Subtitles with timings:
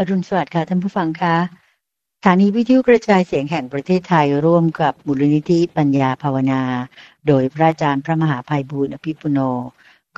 [0.00, 1.36] อรุณสวัสดิ์ค่ะท่านผู้ฟังคะ
[2.18, 6.62] สถานีวิทยุกระจายเสียงแห่งประเทศไทยร่วมกับมูลนิธิปัญญาภาวนา
[7.26, 9.38] โดยพระอาจารย์พระมหาภัยบูร์อภิปุโน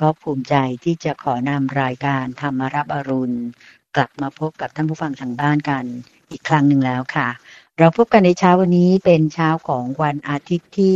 [0.01, 3.37] ก็ภูมิใจที่จะขอนำรายการธรรมรับอรุณ
[3.95, 5.83] กลับมาพบกับท่านผู้ฟังทางบ้านกัน
[6.31, 7.27] อีกครั้งหนึ่งแล้วค่ะ
[7.77, 10.95] เราพบกันในเช้าวันนี้เป็นเช้าของวันอาทิตย์ที่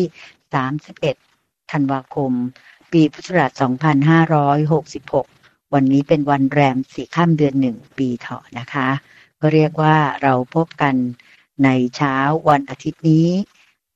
[0.85, 2.31] 31 ธันวาคม
[2.91, 3.51] ปีพุทธศักราช
[5.21, 5.34] 2566
[5.75, 8.89] วันนี้เป็นวันแรมสี่ข้ามเดือนหนึ่งปีเถาะนะคะ
[9.41, 10.95] ก็เรียกว่าเราพบกัน
[11.63, 12.15] ในเช้า
[12.49, 13.27] วันอาทิตย์นี้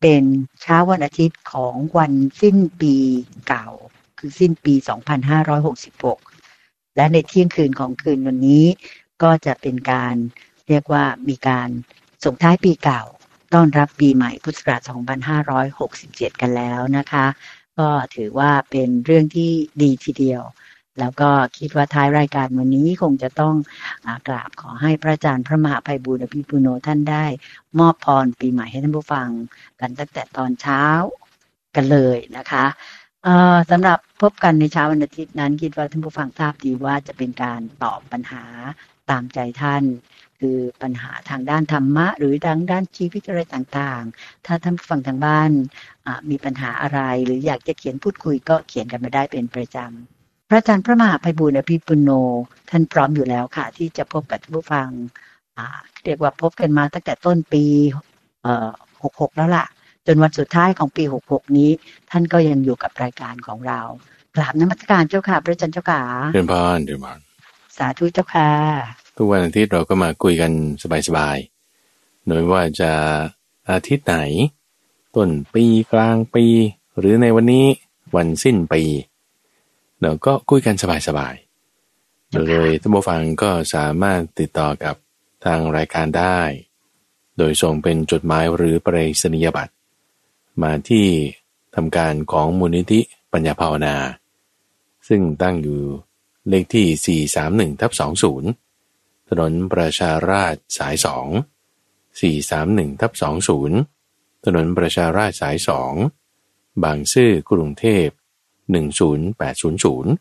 [0.02, 0.24] เป็น
[0.62, 2.96] เช้าวันอาทิตย์ของวันสิ้นปี
[3.48, 3.68] เก่า
[4.18, 4.74] คือสิ้นปี
[6.06, 8.66] 2566 และในเที่ยงคืนของคืนวันนี้
[9.24, 10.16] ก็จะเป็นการ
[10.68, 11.70] เรียกว่ามีการ
[12.26, 13.04] ส่งท้ายปีเก่า
[13.54, 14.82] ต้อนรับปีใหม่พุทธศักราช
[15.80, 17.26] 2567 กันแล้วนะคะ
[17.80, 20.42] ก็ถือว่าเป็นเรื่องที่ดีทีเดียว
[21.00, 23.56] แล้วก็คิดว่าท้ายรายการวันนี้คงจะต้อง
[24.08, 27.26] อกราบขอให้พระอาจารย์พระมหาภัยบุญอภิปุโนท่านได้
[27.80, 29.30] มอบพรปีใหม่ให้ท่านผู้ฟัง
[29.80, 30.84] กันตั้งแต่ตอนเช้า
[31.76, 32.66] กันเลยนะคะ
[33.72, 38.44] สำหรับพบกันในเช้าวันอาทิตย์นั้น คิดว่าท่านผู้ฟังทราบดีว่าจะเป็นการตอบปัญหา
[39.10, 39.84] ตามใจท่าน
[40.40, 45.50] คือปัญหาทางด้านธรรมะ หรือทางด้านชีวิตอะไรต่างๆ ถ้าท่านฟังทางบ้าน
[46.30, 50.19] มีปัญหาอะไร หรืออยากจะเขียนพูดคุยก็เขียนกันมาได้เป็นประจำ
[50.50, 52.10] พระอาจารย์พระมหาภัยบุญอภิปุโน
[52.70, 54.88] ท่านพร้อมอยู่แล้วค่ะ ที่จะพบกับผู้ฟัง
[56.04, 57.64] เรียกว่าพบกันมาตั้งแต่ต้นปี
[59.04, 59.66] หกหกแล้วล่ะ
[60.06, 61.70] จนวันสุดท้ายของปีหกหกนี้
[62.12, 63.80] ท่านก็ยังอยู่กับรายการของเรา
[64.36, 66.02] กราบนมัสการเจ้าค่ะ พระอาจารย์เจ้าค่ะ
[66.34, 67.20] เดินพานเดินพาน
[67.78, 68.52] สาธุเจ้าค่ะ
[69.18, 70.52] ทุกวันอาทิตย์เราก็มาคุยกัน
[71.08, 72.92] สบายๆโดยว่าจะ
[73.70, 74.18] อาทิตย์ไหน
[75.16, 76.46] ต้นปีกลางปี
[76.98, 77.66] หรือในวันนี้
[78.16, 78.84] วันสิ้นปี
[80.02, 80.76] เราก็คุยกัน
[81.08, 84.96] สบายๆ โดยท่านผู้ฟังก็สามารถติดต่อกับ
[85.46, 86.40] ทางรายการได้
[87.38, 89.74] โดยส่งเป็นจดหมายหรือปริศนียบัตร
[90.62, 91.08] มาที่
[91.76, 93.00] ทำการของมูลนิธิ
[93.32, 93.96] ปัญญาภาวนา
[95.08, 95.82] ซึ่งตั้งอยู่
[96.50, 97.22] เลขที่
[97.74, 97.92] 431ทับ
[98.60, 101.28] 20 ถนนประชาราชสายสอง
[102.22, 103.78] สี่สามหนึ่งทับสองศูนย์
[104.46, 105.94] ถนนประชาราชสายสอง
[106.84, 108.08] บางซื่อกรุงเทพ
[108.72, 110.12] หนึ่งศูนย์แปดศูนย์ศูนย์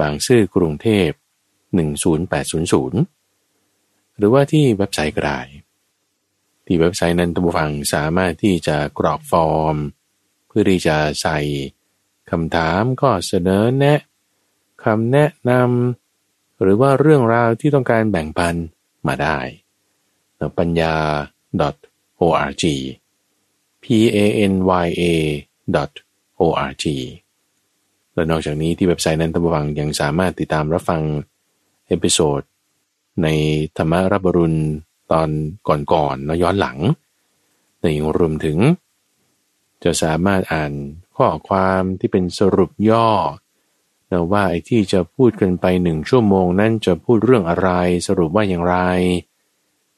[0.00, 1.08] บางซื่อกรุงเทพ
[1.74, 3.00] หนึ่งศูนย์แปดศูนย์ศูนย์
[4.16, 5.40] หรือว่าที่เว็บไซต์ก็ได้
[6.66, 9.76] ที่เว็บไซต์นั้นท่านผู้ฟังสามารถที่จะกรอกฟอร์ม
[10.46, 11.38] เพื่อที่จะใส่
[12.30, 14.00] คำถามก็เสนอแนะ
[14.84, 18.54] คำแนะนำหรือว่าเรื่องราวที่ต้องการแบ่งปัน
[19.06, 19.38] มาได้
[20.58, 20.94] ปัญญา
[22.20, 22.64] .org
[23.82, 23.84] p
[24.16, 24.18] a
[24.52, 24.54] n
[24.84, 25.04] y a
[26.40, 26.84] .org
[28.20, 31.02] และนอกจากนี้ที่เว็บไซต์นั้นท่านผู้ฟังยังสามารถติดตามรับฟัง
[31.88, 32.40] เอพิโซด
[33.22, 33.28] ใน
[33.76, 34.60] ธรรมรับรุณ
[35.12, 35.28] ตอน
[35.92, 36.78] ก่อนๆแล้วย้อนหลัง
[37.80, 38.58] ในยังรวมถึง
[39.84, 40.72] จะสามารถอ่าน
[41.16, 43.08] ข้อความที่เป็นสรุปย่อ
[44.10, 47.70] นะว่าไอ้ที่จะพูดกันไปหนึ่งชั่วโมงนั้นจะพูดเรื่องอะไร
[48.06, 48.76] สรุปว่าอย่างไร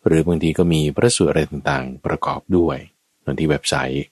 [0.07, 2.77] หรือบางทีก็มีพระสูตรอะไรต่างๆ ประกอบด้วย
[3.23, 4.05] ในที่เว็บไซต์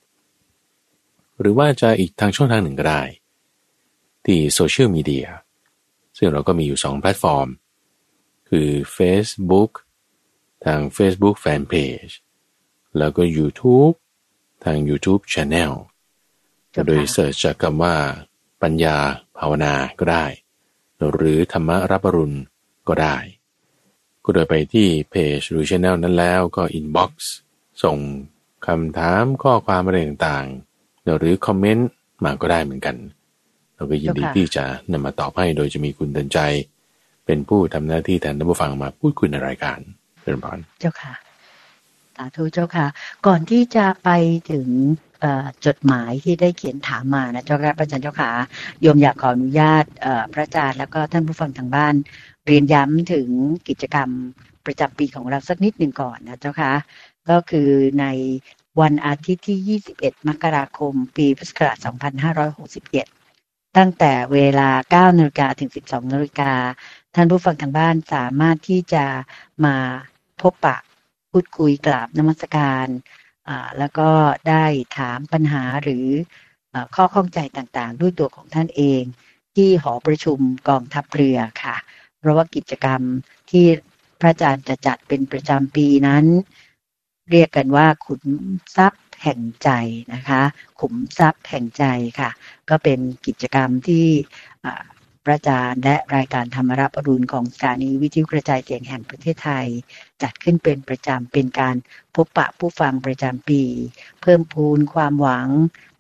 [1.41, 3.03] หรือว่าจะอีกทางช่องทางหนึ่งก็ได้
[4.27, 5.27] ที่โซเชียลมีเดีย
[6.17, 7.49] ซึ่งเราก็มีอยู่ 2 แพลตฟอร์ม
[8.49, 9.71] คือ Facebook
[10.65, 12.15] ทาง Facebook Fanpage
[12.99, 13.95] แล้วก็ YouTube
[14.65, 15.73] ทาง YouTube Channel
[16.87, 17.97] โดย search จากคำว่า
[18.63, 18.97] ปัญญา
[19.39, 20.27] ภาวนาก็ได้
[21.13, 22.39] หรือธรรมะรับอรุณ
[22.89, 23.17] ก็ได้
[24.25, 27.33] ก็โดยไปที่เพจหรือช anel นั้นแล้วก็ inbox
[27.83, 27.99] ส่ง
[28.67, 31.89] คำถามข้อความอะไรต่างๆ หรือ comment
[32.25, 32.97] มาก็ได้เหมือนกัน
[33.81, 36.39] เราก็ยินดีที่จะนำมาตอบให้ โดยจะมีคุณเดินใจ
[37.27, 39.79] เป็นผู้ทำหน้าที่แทนท่านผู้ฟังมาพูดคุยในรายการ
[40.23, 41.13] เป็นพรเจ้าค่ะ
[42.17, 42.87] สาธุเจ้าค่ะ
[43.27, 44.11] ก่อนที่จะไป
[44.51, 44.67] ถึง
[45.67, 48.31] จดหมายที่ได้เขียนถามมานะเจ้าค่ะพระอาจารย์เจ้าค่ะ
[48.81, 49.85] โยมอยากขออนุญาต
[50.33, 51.95] พระอาจารย์แล้วก็ท่านผู้ฟังทางบ้าน
[52.47, 53.29] เรียนย้ำถึง
[53.69, 54.09] กิจกรรม
[54.67, 56.73] ประจำปีของเราสักนิดหนึ่งก่อนนะเจ้าค่ะ
[57.31, 58.07] ก็คือใน
[58.81, 63.20] วันอาทิตย์ที่ 21 มกราคม ปีพุทธศักราช 2567
[63.77, 66.53] ตั้งแต่เวลา 9นาฬิกาถึง 12นาฬิกา
[67.15, 69.05] ท่านผู้ฟังทางบ้านสามารถที่จะ
[69.65, 69.77] มา
[70.41, 70.77] พบปะ
[71.31, 72.87] พูดคุยกราบนมัสการ
[73.79, 74.11] แล้วก็
[74.49, 74.65] ได้
[74.99, 76.07] ถามปัญหาหรือ
[76.95, 79.03] ข้อข้องใจต่างๆ ด้วยตัวของท่านเอง
[79.57, 80.39] ที่หอประชุม
[80.69, 81.77] กองทัพเรือค่ะ
[82.19, 83.03] เพราะว่ากิจกรรม
[83.51, 83.67] ที่
[84.21, 86.25] พระอาจารย์จะจัดเป็นประจำปีนั้น
[87.31, 88.23] เรียกกันว่าขุน
[88.77, 89.71] ทรัพย์ แห่งใจ
[90.15, 90.43] นะคะ
[90.81, 91.85] ขุมทรัพย์แห่งใจ
[92.21, 92.31] ค่ะ
[92.71, 94.07] ก็เป็นกิจกรรมที่
[95.25, 99.67] พระอาจารย์และรายการธรรมรับอรุณของสถานีวิทยุกระจายเสียงแห่งประเทศไทย
[100.23, 101.77] จัดขึ้นเป็นประจำเป็นการ
[102.15, 103.63] พบปะผู้ฟังประจำปี
[104.23, 105.49] เพิ่มพูนความหวัง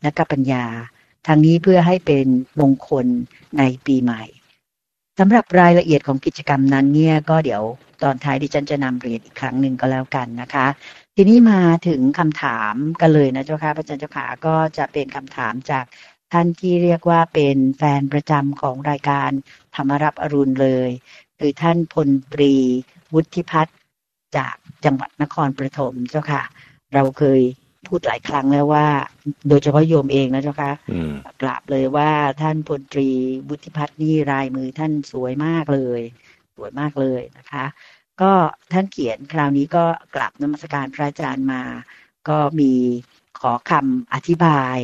[0.02, 0.64] และก็ปัญญา
[1.26, 2.26] ทางนี้เพื่อให้เป็น
[2.61, 3.06] มงคล
[3.58, 4.22] ในปีใหม่
[5.19, 7.62] สำหรับรายละเอียดของกิจกรรมนั้นเนี่ยก็เดี๋ยว
[8.02, 10.67] ตอนท้ายดิฉันจะนำเรียนอีกครั้งหนึ่งก็แล้วกันนะคะ
[11.22, 15.84] ทีนี้มาถึงคำถามกันเลยนะเจ้าค่ะพระอาจารย์เจ้าขาก็จะเป็นคำถามจาก
[16.32, 19.31] ท่านที่เรียกว่าเป็นแฟนประจำของรายการ
[19.75, 20.90] ธรรมรับอรุณเลย
[21.38, 22.55] คือท่านพลตรี
[23.14, 23.76] วุฒิพัฒน์
[24.37, 26.43] จากจังหวัดนครปฐมเจ้าค่ะ
[26.94, 27.40] เราเคย
[27.87, 28.87] พูดหลายครั้งแล้วว่า
[29.49, 30.72] โดยเฉพาะโยมเองนะเจ้าค่ะ
[31.43, 33.08] กราบเลยว่าท่านพลตรี
[33.49, 36.00] วุฒิพัฒน์นี่รายมือท่านสวยมากเลย
[36.56, 37.64] สวยมากเลยนะคะ
[38.22, 38.32] ก็
[38.72, 39.84] ท่านเขียนคราวนี้ก็
[40.14, 41.62] กลับนมัสการพระอาจารย์มา
[42.28, 42.72] ก็มี
[43.40, 44.78] ขอคำอธิบาย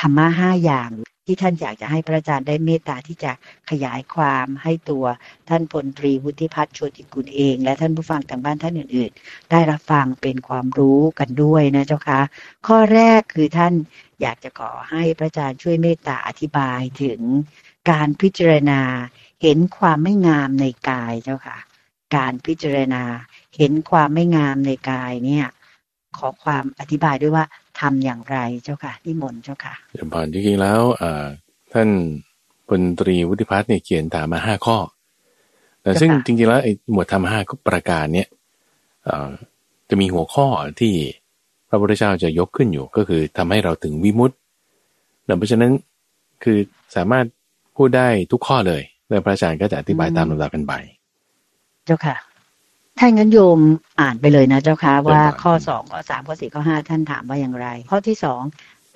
[0.00, 0.90] ธรรมะห้าอย่าง
[1.26, 3.32] ที่ท่านอยากจะให้พระอาจารย์ได้เมตตาที่จะ
[3.70, 5.04] ขยายความให้ตัว
[5.48, 12.20] ท่านพลตรีวุฒิพัฒน์โชติกุลเอง และท่านผู้ฟังทางบ้านท่านอื่น ๆ ได้รับฟังเป็นความรู้กันด้วยนะเจ้าคะ
[12.66, 13.72] ข้อแรกคือท่าน
[14.20, 17.20] อยากจะขอให้พระอาจารย์ช่วยเมตตาอธิบายถึง
[17.90, 18.80] การพิจารณา
[19.42, 21.58] เห็นความไม่งามในกายเจ้าค่ะ
[22.16, 23.02] การพิจารณา
[23.56, 25.46] เห็นความไม่งามในกายเนี่ย
[26.18, 27.44] ขอความอธิบายด้วยว่า
[27.80, 30.80] ทำอย่างไรเจ้าค่ะนิมนต์เจ้าค่ะอย่างผ่านจริงๆแล้ว
[31.72, 31.88] ท่าน
[32.68, 34.76] พลตรีวุฒิพัฒน์เนี่ยเขียนถามมาห้าข้อ
[35.82, 38.28] แต่ซึ่งจริงๆแล้วไอ้หมวดธรรมห้าประการเนี่ย
[39.90, 40.46] จะมีหัวข้อ
[40.80, 40.94] ที่
[41.68, 44.36] พระพุทธเจ้าจะยกขึ้นอยู่ก็คือทำให้เราถึงวิมุตติ
[45.38, 45.72] เพราะฉะนั้น
[46.44, 46.58] คือ
[46.96, 47.26] สามารถ
[47.76, 50.72] พูดได้ทุกข้อเลย แล้วพระอาจารย์ก็จะอธิบายตามลำดับกันไป
[51.86, 52.16] เจ้าค่ะ
[52.98, 53.60] ถ้างั้นโยม
[54.00, 58.42] อ่านไปเลยนะเจ้าค่ะว่าข้อสองข้อสามข้อสี่ข้อห้าท่านถามว่าอย่างไร ข้อที่สอง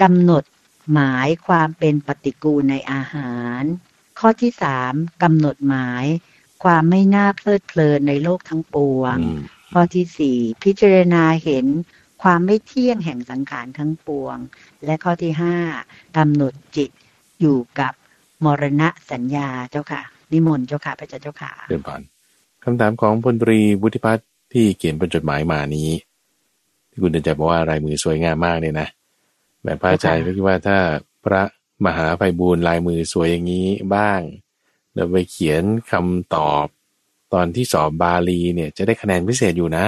[0.03, 0.45] กำหนด
[0.93, 3.63] หมายความเป็นปฏิกูลในอาหาร
[4.21, 4.93] ข้อที่สาม
[5.23, 6.05] กำหนดหมาย
[6.65, 9.17] ความไม่น่าเพลิดเพลินในโลกทั้งปวง
[9.73, 11.67] ข้อที่สี่พิจารณาเห็น
[12.23, 14.37] ความไม่เที่ยงแห่งสังขารทั้งปวง
[14.85, 15.57] และข้อที่ห้า
[16.17, 16.91] กำหนดจิต
[17.41, 17.93] อยู่กับ
[18.45, 20.03] มรณะสัญญาเจ้าค่ะ
[20.33, 22.01] นิมนต์เจ้าค่ะพระเจ้าค่ะเดินผ่าน
[22.69, 25.91] คำถามของพลตรีวุฒิพัฒน์ที่เขียนเป็นจดหมายมานี้
[26.91, 28.89] ที่คุณเดินใจบอกว่าลายมือสวยงามมากเนี่ยนะ
[29.65, 30.79] แบบพระอาจารย์ก็คิดว่าถ้า
[31.25, 31.43] พระ
[31.87, 34.21] มหาไพบูลลายมือสวยอย่างนี้บ้าง
[34.95, 36.67] เราไปเขียนคำตอบ
[37.35, 39.87] ตอนที่สอบบาลีเนี่ย จะได้คะแนนพิเศษอยู่นะ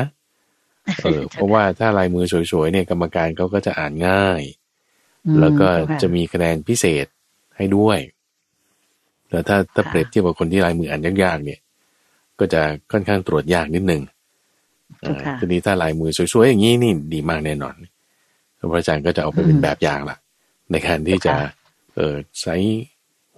[1.03, 4.43] เออเพราะว่าถ้าลายมือสวยๆเนี่ยกรรมการเขาก็จะอ่านง่าย
[5.41, 5.69] แล้วก็
[6.03, 7.07] จะมีคะแนนพิเศษ
[7.57, 7.99] ให้ด้วย
[9.29, 11.61] แต่ถ้าถ้าเปรียบเทียบกับคนที่ลายมืออ่านยากๆเนี่ย
[12.41, 12.63] ก็จะ
[12.93, 14.03] ค่อนข้างตรวจยากนิดนึง
[15.41, 17.75] ทีนี้ถ้าลายมือสวยๆอย่างนี้นี่ดีมากแน่นอน
[18.59, 20.17] พระอาจารย์ก็จะเอาไปเป็นแบบอย่างละ
[20.71, 21.35] ในการที่จะ
[21.97, 22.57] เออใช้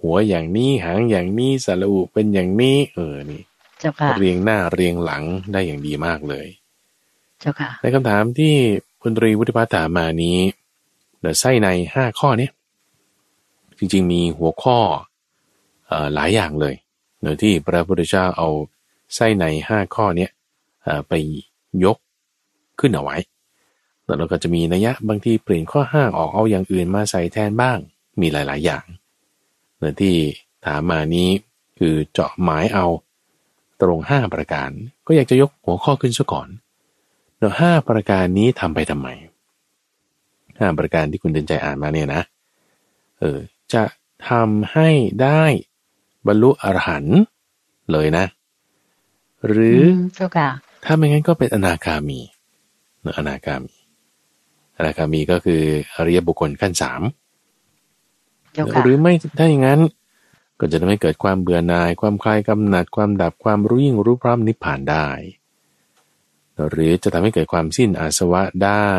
[0.01, 3.41] หัวอย่างนี้หางอย่างนี้สระอุเป็นอย่างนี้ เออนี่
[4.17, 6.47] เรียงหน้าเรียงหลังได้อย่างดีมากเลย
[7.39, 8.53] เจ้าค่ะในคำถามที่
[9.01, 10.37] พลตรีวุฒิพัฒน์ถามมานี้
[11.21, 12.51] เดี๋ยวไส้ในห้าข้อเนี้ย
[13.77, 14.77] จริงๆมีหัวข้อ
[16.13, 16.75] หลายอย่างเลย
[17.21, 18.49] เนื่อที่พระพุทธเจ้าเอา
[19.15, 20.31] ไส้ในห้าข้อเนี้ย
[21.07, 21.13] ไป
[21.83, 21.97] ยก
[22.79, 23.17] ขึ้นเอาไว้
[24.05, 27.77] แล้วเราก็จะมีนัยยะบางทีเปลี่ยนข้อห้าออกเอาอย่างอื่นมาใส่แทนบ้าง
[28.21, 28.85] มีหลาย ๆ อย่าง
[29.77, 30.15] เนื่อที่
[30.65, 31.29] ถามมานี้
[31.79, 32.85] คือเจาะหมายเอา
[33.81, 34.69] ตรงห้าประการ
[35.07, 36.47] ก็อยากจะยกหัวข้อขึ้นซะก่อน
[37.37, 39.07] เดี๋ยวห้าประการนี้ทำไปทำไม
[40.57, 42.21] ห้าประการที่คุณเดินใจอ่านมาเนี่ยนะ
[43.19, 43.39] เออ
[43.73, 43.83] จะ
[44.29, 44.89] ทำให้
[45.23, 45.43] ได้
[46.27, 47.19] บรรลุอรหันต์
[47.91, 48.25] เลยนะ
[49.47, 49.79] หรือ
[50.85, 52.19] ถ้าไม่งั้นก็เป็นอนาคามี
[53.01, 53.75] เนอนาคามี
[54.77, 55.61] อนาคามีก็คือ
[55.95, 57.01] อริยบุคคลขั้นสาม
[58.83, 59.81] หรือไม่ถ้าอย่างนั้น
[60.59, 65.07] ก็จะทำให้เกิดความเบื่อหน่าย ความคลายกำหนัด ความดับความรู้ยิ่งรู้พร้อมนิพพานได้
[66.69, 68.89] หรือจะทำให้เกิดความสิ้นอาสวะได้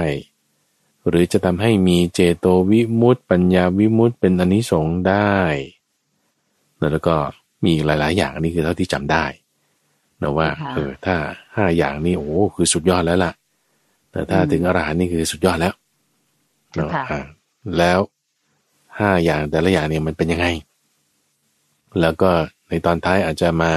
[1.09, 5.37] หรือจะทำให้มีเจโตวิมุตต์ปัญญาวิมุตต์เป็นอนิสงส์ได้
[6.93, 7.15] แล้วก็
[7.65, 9.25] มีหลาย ๆ อย่างนี่คือเท่าที่จำได้
[10.25, 11.15] นะว่าเออถ้า
[11.57, 13.33] ห้าอย่างนี้โอ้คือสุดยอดแล้วล่ะ
[14.13, 15.75] แต่ถ้าถึงอรหันต์นี่คือสุดยอดแล้ว
[16.77, 16.91] เนาะ
[17.79, 17.99] แล้ว
[18.99, 20.47] ห้าอย่างแต่ละอย่างเนี่ยมันเป็นยังไง
[22.01, 22.31] แล้วก็
[22.69, 23.73] ในตอนท้ายอาจจะมา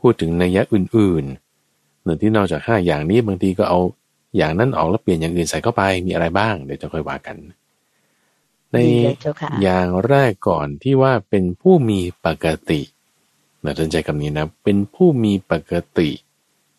[0.00, 3.80] พูดถึงนัยยะอื่นๆหนึ่งที่นอกจากห้าอย่างนี้บางทีก็เอา
[4.36, 7.36] อย่างนั้นออกแล้วเปลี่ยนอย่างอื่นใส่เข้าไปมีอะไรบ้างเดี๋ยวจะค่อยว่ากัน
[8.72, 8.76] ใน
[9.62, 12.80] อย่างแรกก่อนที่ว่าเป็นผู้มีปกติ
[13.64, 16.10] นะท่านใจคำนี้นะ เป็นผู้มีปกติ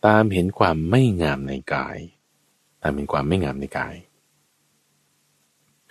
[0.06, 1.98] ตามเห็นความไม่งามในกาย
[2.82, 3.96] ตามเห็นความไม่งามในกาย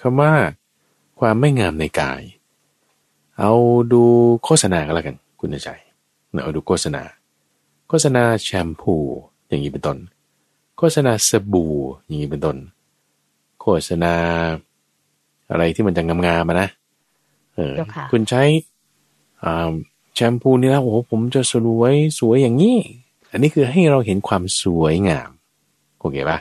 [0.01, 0.33] คำว่า
[1.21, 2.23] ความไม่งามในกาย
[3.39, 3.53] เอา
[3.93, 4.05] ดู
[4.45, 5.71] โฆษณาก็แล้วกัน คุณใจ
[6.43, 7.03] เอาดูโฆษณา
[7.89, 8.95] โฆษณาแชมพู
[9.49, 9.99] อย่างนี้เป็นต้น
[10.79, 11.75] โฆษณาสบู่
[12.05, 12.57] อย่างนี้เป็นต้น
[13.61, 14.15] โฆษณา
[15.51, 16.69] อะไรที่มันจะงามๆมานะ
[17.55, 17.75] เออ
[18.13, 18.43] คุณใช้
[20.15, 22.79] แชมพูนี่แล้วโอ้โหผมจะสวยสวยอย่างนี้
[23.31, 25.31] อันนี้คือให้เราเห็นความสวยงาม
[25.99, 26.39] โอเคปะ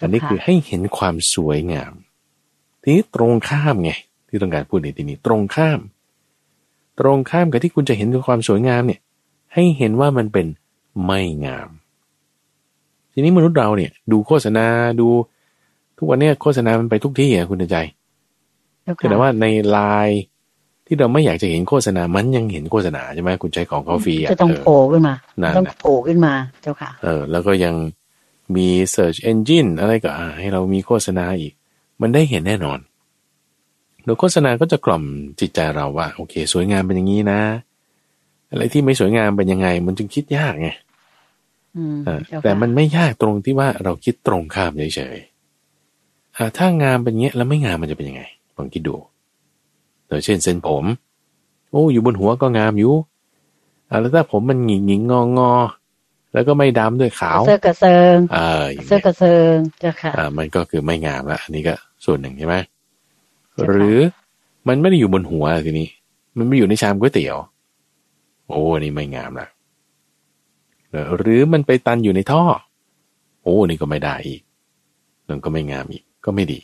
[0.00, 1.92] อันนี้คือให้เห็นความสวยงาม
[2.82, 3.92] ทีนี้ตรงข้ามไง
[4.28, 5.80] ที่ต้องการพูดในที่นี้ตรงข้าม
[7.00, 9.00] ตรงข้ามกับที่คุณจะเห็นความสวยงามเนี่ย
[9.54, 10.46] ให้เห็นว่ามันเป็น
[11.04, 11.68] ไม่งาม
[13.12, 14.66] ทีนี้มนุษย์เราเนี่ย ดูโฆษณา
[15.00, 15.08] ดู
[15.98, 17.76] ทุกวันนี้โฆษณามันไปทุกที่อะคุณใจ
[19.10, 20.22] แต่ว่าในไลน์
[20.92, 25.14] ที่เราไม่อยากจะเห็นโฆษณา มันยังเห็นโฆษณาใช่ไหมคุณใจของเขาฟรีอะจะต้องโผล่ขึ้นมา
[25.56, 26.32] ต้องโผล่ขึ้นมา
[26.62, 27.74] เจ้าค่ะ เออ แล้วก็ยัง
[28.56, 31.52] มี search engine อะไรก็ให้เรามีโฆษณาอีก
[32.00, 32.78] มันได้เห็นแน่นอน
[34.04, 35.04] โดยโฆษณาก็จะกล่อม
[35.40, 37.40] จิตใจเราว่า โอเค สวยงามเป็นอย่างนี้นะ
[38.50, 40.68] อะไรที่ไม่สวยงามเป็นยังไง มันจึงคิดยากไง
[42.42, 48.22] แต่มันไม่ยากตรงที่ว่าเราคิดตรงข้ามเฉยๆถ้างามเป็นเงี้ยแล้วไม่งามมันจะเป็นยังไง
[48.58, 49.11] ลองคิดดูโดย
[50.24, 50.84] เช่นเส้นผม
[51.70, 52.94] โอ้อยู่บนหัวก็งามอยู่
[54.00, 55.52] แล้วถ้าผมมันหงิงหงิงงองอ
[56.34, 62.56] แล้วก็ไม่ดำด้วยขาวเสื้อกระเซิงเออเสื้อกระเซิงจ้ะค่ะอ่ามันก็คือไม่งามละอันนี้ก็ส่วนหนึ่งใช่ไหม
[63.66, 63.98] หรือ
[64.68, 65.88] มันไม่ได้อยู่บนหัวทีนี้
[66.36, 67.36] มันไม่อยู่ในชามก๋วยเตี๋ยว
[68.48, 69.48] โอ้นี่ไม่งามละ
[71.16, 72.42] หรือมันไปตันอยู่ในท่อ
[73.42, 74.42] โอ้นี่ก็ไม่ได้อีก
[75.28, 76.60] นั่นก็ไม่งามอีกก็ไม่ดี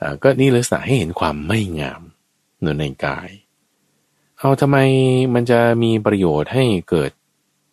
[0.00, 2.02] อ่าก็นี่ลักษณะให้เห็นความไม่งาม
[2.78, 3.28] ในกาย
[4.38, 4.76] เอาทำไม
[5.34, 7.10] มันจะมีประโยชน์ให้เกิด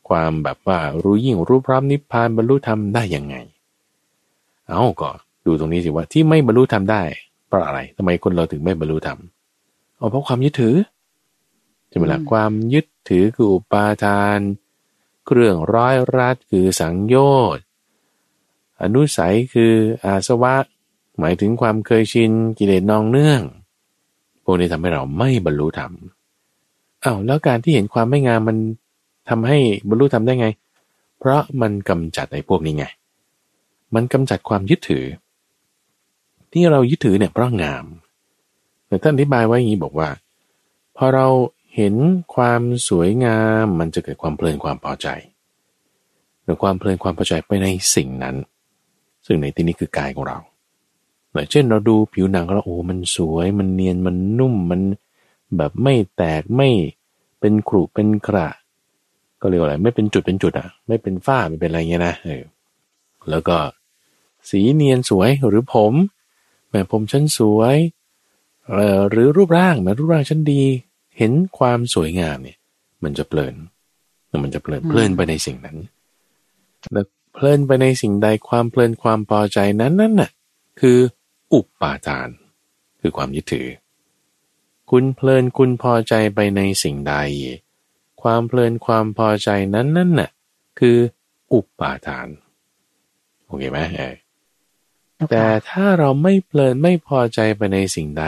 [0.09, 3.35] ความแบบว่ารู้ยิ่งรู้พร้อมนิพพานบรรลุธรรมได้ยังไง
[4.67, 5.09] เอาก็
[5.45, 7.03] ดูตรงนี้สิว่าที่ไม่บรรลุธรรมได้
[7.47, 9.19] เพราะอะไรทำไมคนเราถึงไม่บรรลุธรรม
[9.97, 10.75] เอาเพราะความยึดถือ
[11.91, 14.39] จะเป็นหลักความยึดถือคืออุปาทาน
[15.25, 17.15] เครื่องร้อยรัดคือสังโย
[17.55, 17.63] ชน์
[18.81, 19.73] อนุสัยคือ
[20.05, 20.55] อาสวะ
[21.19, 23.41] หมายถึงความเคยชินกิเลสนองเนื่อง
[24.45, 25.91] พวกนี้ทำให้เราไม่บรรลุธรรม
[27.03, 28.57] อ้าวแล้วการที่เห็นความไม่งามมัน
[29.29, 29.57] ทำให้
[29.89, 30.47] บรรลุธรรมได้ไง
[31.19, 32.85] เพราะมันกำจัดไอ้พวกนี้ไง
[33.95, 35.05] มันกำจัดความยึดถือ
[36.51, 37.85] ที่เรายึดถือเนี่ยเพราะงาม
[38.87, 40.09] แต่ท่านอธิบายไว้อย่างนี้บอกว่า
[40.97, 41.27] พอเรา
[41.75, 41.95] เห็น
[42.35, 45.07] ความสวยงามมันจะเกิดความเพลินความพอใจ
[46.43, 48.35] หรือความเพลินความพอใจไปในสิ่งนั้น
[49.25, 50.37] ซึ่งในที่นี้คือกายของเรา
[51.35, 54.81] เหมือนเช่นเราดูผิวหนังแล้วโอ้มันสวย มันเนียนมันนุ่มมัน
[55.57, 56.69] แบบไม่แตกไม่
[57.39, 58.49] เป็นกรุเป็นกระ
[59.41, 62.43] ก็เรียกว่าอะไรไม่เป็นจุดเป็นจุดอะ ไม่เป็นฝ้าไม่เป็นอะไรเงี้ยนะเออ
[63.29, 63.57] แล้วก็
[64.49, 65.93] สีเนียนสวยหรือผม
[66.69, 67.77] แม่ผมฉันสวย
[68.69, 70.63] เอ่อหรือรูปร่างแม่รูปร่างฉันดี
[71.17, 72.57] เห็นความสวยงามเนี่ย
[73.03, 73.55] มันจะเพลิน
[74.43, 75.77] มันจะเพลินเพลินไปในสิ่งนั้น
[76.91, 80.29] แล้วเพลินไปในสิ่งใดความเพลินความพอใจนั้นนั่นน่ะ
[80.79, 80.97] คือ
[81.53, 82.29] อุปปาทาน
[83.01, 83.67] คือความยึดถือ
[84.91, 87.15] คุณเพลินคุณพอใจไปในสิ่งใด
[88.21, 90.29] ความเพลินความพอใจนั้นนั่นน่ะ
[90.79, 90.97] คือ
[91.53, 92.27] อุปาทาน
[93.45, 94.15] โอเคไหมเออ
[95.29, 98.25] แต่ถ้าเราไม่เพลินไม่พอใจไปในสิ่งใด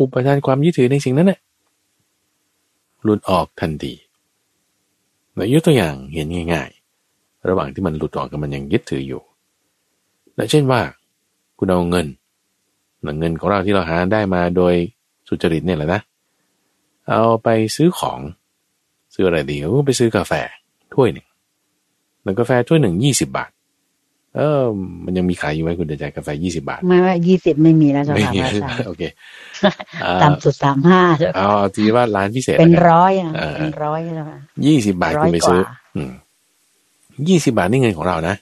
[0.00, 1.40] อุปทานความยึดถือในสิ่งนั้นน่ะ
[3.02, 3.94] หลุดออกทันที
[5.34, 6.70] เรายกตัวอย่างเห็นง่าย
[7.08, 9.22] ๆ ระหว่างที่มันหลุดออกกับมันยังยึดถืออยู่
[10.36, 10.80] และเช่นว่า
[11.58, 12.06] คุณเอาเงิน
[13.18, 14.74] เงินของเราที่เราหาได้มาโดย
[15.28, 16.00] สุจริตเนี่ยแหละนะ
[17.08, 18.20] เอาไปซื้อของ
[19.14, 20.32] ซื้ออะไรดีก็ไปซื้อกาแฟ
[20.94, 21.26] ถ้วยหนึ่ง
[22.22, 23.50] แล้วกาแฟถ้วยหนึ่งยี่สิบาท
[24.36, 24.62] เออ
[25.04, 28.14] มันยังมีขายอยู่ไหมคุณเดชกาแฟยี่สิบาท ไม่ว่ายี่สิบไม่มีแล้วจ้ะ
[28.64, 29.02] ค่ะโอเค
[30.22, 31.02] ต่ำสุดสามห้า
[31.36, 35.60] เอาทีว่าร้านพิเศษเป็นร้อยอะเป็นร้อยแล้วค่ะยี่สิบาทคุณไปซื้อ
[35.96, 36.12] อืม
[37.28, 38.34] ยี่สิบาทนี่เงินของเรานะ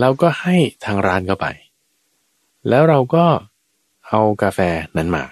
[0.00, 1.46] เราก็ให้ทางร้านเข้าไป
[2.68, 3.24] แล้วเราก็
[4.08, 4.60] เอากาแฟ
[4.96, 5.24] นั้นมา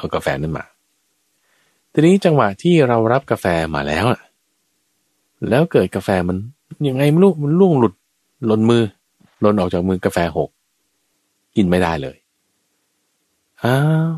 [0.00, 0.64] เอากาแฟนั้นมา
[1.92, 4.20] ทีนี้จังหวะที่เรารับกาแฟมาแล้วอะ
[5.48, 6.36] แล้วเกิดกาแฟมัน
[6.88, 7.94] ยังไงไม่รู้มันล่วงหลุด
[8.46, 8.84] หล่นมือ
[9.40, 10.50] หล่นออกจากมือกาแฟหก
[11.56, 12.16] กินไม่ได้เลย
[13.64, 13.76] อ้า
[14.10, 14.16] ว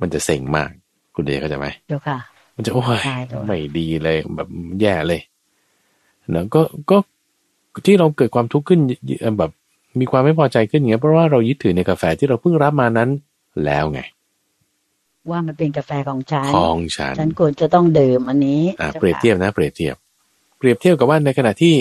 [0.00, 0.70] มันจะเซ็งมาก
[1.14, 2.18] คุณเดชเข้าใจไหมเดี๋ยวค่ะ
[2.54, 2.98] มันจะโอ้ย
[3.46, 4.48] ไม่ดีเลยแบบ
[4.80, 5.20] แย่เลย
[6.30, 6.96] เนะก็ก็
[7.86, 8.80] ที่เราเกิดความทุกข์ขึ้น
[9.38, 9.50] แบบ
[10.00, 13.10] มีความไม่พอใจขึ้นอย่างเงี้ยเพราะว่าเรายึดถือในกาแฟที่เราเพิ่งรับมานั้น
[13.64, 14.00] แล้วไง
[15.30, 19.94] ว่ามันเป็นกาแฟของฉันของฉันฉันควรจะต้องดื่มอันนี้อ่าเปรียบเทียบนะ เปรียบเทียบ
[20.58, 21.74] เปรียบเทียบกับว่าในขณะที่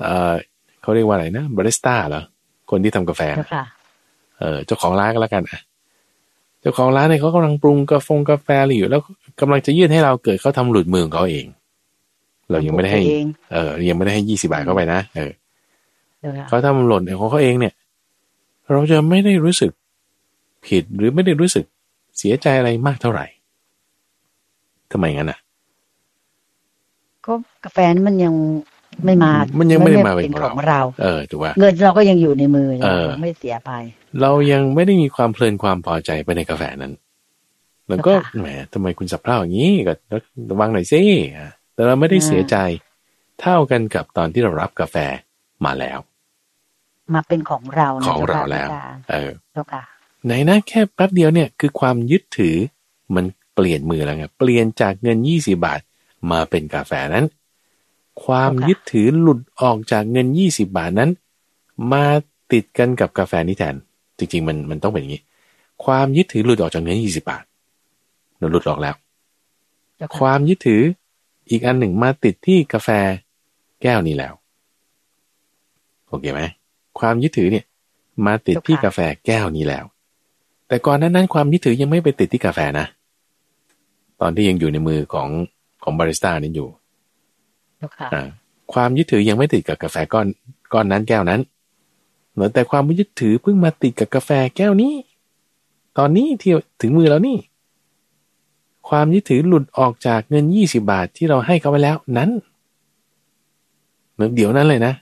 [0.00, 0.34] เอ่อ
[0.82, 2.22] เขาเรียกว่าอะไรนะบาริสต้าเหรอ
[2.70, 3.22] คนที่ทำกาแฟ
[3.54, 3.64] ค่ะ
[4.38, 5.60] เออเจ้าของร้านก็แล้วกันอะ
[6.60, 8.48] เจ้าของร้านเนี่ยเขากำลังปรุงกาแฟกาแฟ
[8.78, 9.00] อยู่แล้ว
[9.40, 11.46] กำลังจะยื่นให้เราเกิดเขาทำหลุดมือของเขาเอง
[12.50, 15.30] เรายังไม่ได้ให้เองเออยังไม่ได้ให้ยี่สิบาทเข้าไปนะเออ
[16.20, 17.74] เจ้าค่ะเขาทำหล่นของเขาเองเนี่ย
[18.70, 19.72] เราจะไม่ได้รู้สึก
[20.66, 21.64] ผิดหรือไม่ได้รู้สึก
[22.18, 23.26] เสียใจอะไรมากเท่าไหร่
[24.92, 25.38] ทำไมงั้นอะ
[27.26, 27.32] ก็
[27.64, 28.34] กาแฟนั้นมันยัง
[29.04, 33.72] ไม่มามัมันยังไม่ได้มาเป็นเป็นของของเราเรา เออถูกป่ะเงินเราก็ยังอยู่ในมือเออไม่เสียไป
[34.20, 36.92] เรายังไม่ได้มีความเพลินความพอใจไปในกาแฟนั้น
[37.88, 39.92] แล้วก็ค่ะแหมทำไมคุณสับเพร่าอย่างนี้ก็
[40.50, 41.02] ระวังหน่อยสิ
[41.36, 42.56] อะ แต่เราไม่ได้เสียใจ
[43.40, 44.96] เท่ากันกับตอนที่เรารับกาแฟ
[45.64, 45.98] มาแล้ว
[47.14, 49.84] มาเป็นของเรานะของเราจ้ค่ะแล้วอาจารย์เออเจ้าค่ะ
[50.24, 52.56] ไหนนะแค่แป๊บเดียวเนี่ยคือความยึดถือ
[53.14, 55.80] มันเปลี่ยนมือแล้วไงเปลี่ยนจากเงินยี่สิบาท
[56.30, 57.26] มาเป็นกาแฟนั้น
[58.24, 61.10] ความค่ะยึดถือหลุดออกจากเงินยี่สิบาทนั้น
[61.92, 62.04] มา
[62.52, 63.74] ติดกันกับกาแฟนี้แทน
[64.18, 65.22] จริงๆ มันมันต้องเป็นอย่างนี้
[65.84, 67.44] ความยึดถือหลุดออกจากเงินยี่สิบาท
[68.38, 68.94] เราหลุดออกแล้ว
[69.96, 70.82] เจ้าคค่ะวามยึดถือ
[71.50, 72.88] อีกอันหนึ่งมาติดที่กาแฟ
[73.82, 74.34] แก้วนี้แล้ว
[76.08, 76.42] โอเคไหม
[76.98, 77.64] ความยึดถือเนี่ย
[78.26, 79.84] มาติดที่กาแฟแก้วนี้แล้ว
[80.68, 82.86] แต่ก่อนหนั้นนั้นความยึดถือยังไม่ไปติดที่กาแฟนะ
[84.20, 85.28] ตอนที่ยังอยู่ในมือของ
[85.82, 86.68] ของบาริสต้านี่อยู่
[87.76, 88.22] เจ้าค่ะอ่า
[88.72, 90.26] ความยึดถือยังไม่ติดกับกาแฟก้อน
[90.72, 91.40] ก้อนนั้นแก้วนั้น
[92.32, 94.94] เหมือนแต่ความยึดถือเพิ่งมาติดกับกาแฟแก้วนี้
[95.98, 97.36] ตอนนี้ที่ถึงมือแล้วนี่
[98.88, 102.30] ความยึดถือหลุดออกจากเงินยี่สิบาทที่เราให้เขาไปแล้วนั้น
[104.12, 104.92] เหมือนเดี๋ยวนั้นเลยนะ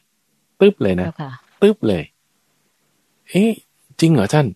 [0.61, 1.31] ตึ๊บเลยนะเจ้าค่ะ
[1.63, 2.03] ตึ๊บเลย
[3.31, 3.51] เอ๊ะ
[4.01, 4.47] จริงเหรอท่าน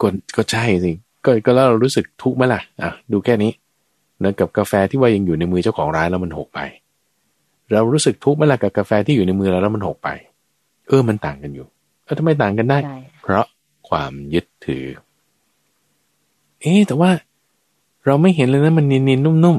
[0.00, 0.92] ก็ก็ใช่สิ
[1.24, 3.52] ก็ก็แล้วเรารู้สึกทุกข์ไหมล่ะอะดูแค่นี้
[4.16, 6.60] เหมือนกับกาแฟที่ว่ายังอยู่ในมือเจ้าของร้านแล้วมันหกไป
[7.72, 10.08] เรารู้สึกทุกข์ไหมล่ะกับกาแฟที่อยู่ในมือเราแล้วมันหกไป
[10.88, 11.66] เออมันต่างกันอยู่
[12.04, 13.46] เออทำไมต่างกันได้ใช่เพราะ
[13.88, 14.84] ความยึดถือ
[16.60, 17.10] เอ๊ะแต่ว่า
[18.04, 19.58] เราไม่เห็นเลยนะมันเนียนๆนุ่ม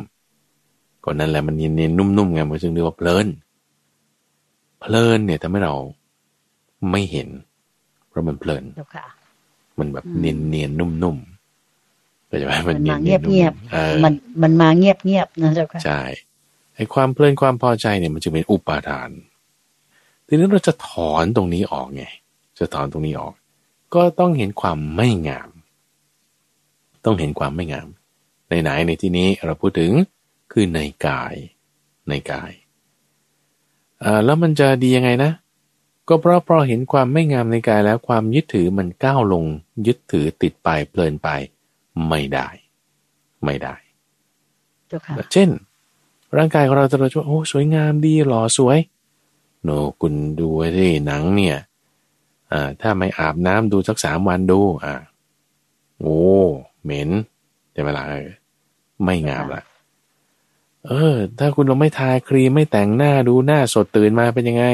[0.51, 3.27] ๆก็นั่นแหละมันเนียนๆนุ่มๆไงมันจึงเรียกว่าเพลิน
[4.79, 5.73] เพลินเนี่ยทำให้เรา
[6.91, 7.29] ไม่เห็น
[8.07, 9.05] เพราะมันเพลินเจ้าค่ะ
[9.79, 16.01] มันแบบอืมเนียนเนียนๆนุ่มๆเข้าใจไหมมัมันนเนียมานๆเงียบเงียบนุ่มๆเออมันมันมาเงียบเงียบนะเจ้าค่ะใช่
[16.75, 19.09] ไอ้ความเพลินความพอใจเนี่ยมันจะเป็นอุปาทาน
[20.27, 22.03] ทีนี้เราจะถอนตรงนี้ออกไง
[22.59, 23.33] จะถอนตรงนี้ออก
[23.95, 25.49] ก็ต้องเห็นความไม่งาม
[27.05, 27.87] ต้องเห็นความไม่งาม
[28.49, 29.91] ในไหนในที่นี้เราพูดถึง
[30.51, 31.35] คือในกาย
[32.09, 32.51] ในกาย
[34.03, 35.31] อ่าแล้วมันจะดียังไงนะ
[36.07, 39.45] ก็เพราะเพราะเห็นความไม่งามในกายแล้วความยึดถือมันก้าวลง
[39.87, 41.29] ยึดถือติดไปเพลินไป
[42.07, 42.47] ไม่ได้
[43.45, 43.75] ไม่ได้
[44.87, 45.49] เจ้าค่ะเช่น
[46.37, 48.77] ร่างกายของเราจะเราจะว่าโอ้สวยงามดีหล่อสวย
[49.63, 49.69] โน
[50.01, 51.57] คุณดูไว้ที่หนังเนี่ย
[52.51, 54.93] อ่าถ้าไม่อาบน้ำดูสักสามวันดูอ่า
[56.01, 56.19] โอ้
[56.83, 57.09] เหม็น
[57.73, 58.29] ใช่ไหมล่ะเออ
[59.05, 59.61] ไม่งามละ
[60.87, 64.65] เออ ถ้าคุณเราไม่ทาครีมไม่แต่งหน้าดูหน้าสดตื่นมาเป็นยังไง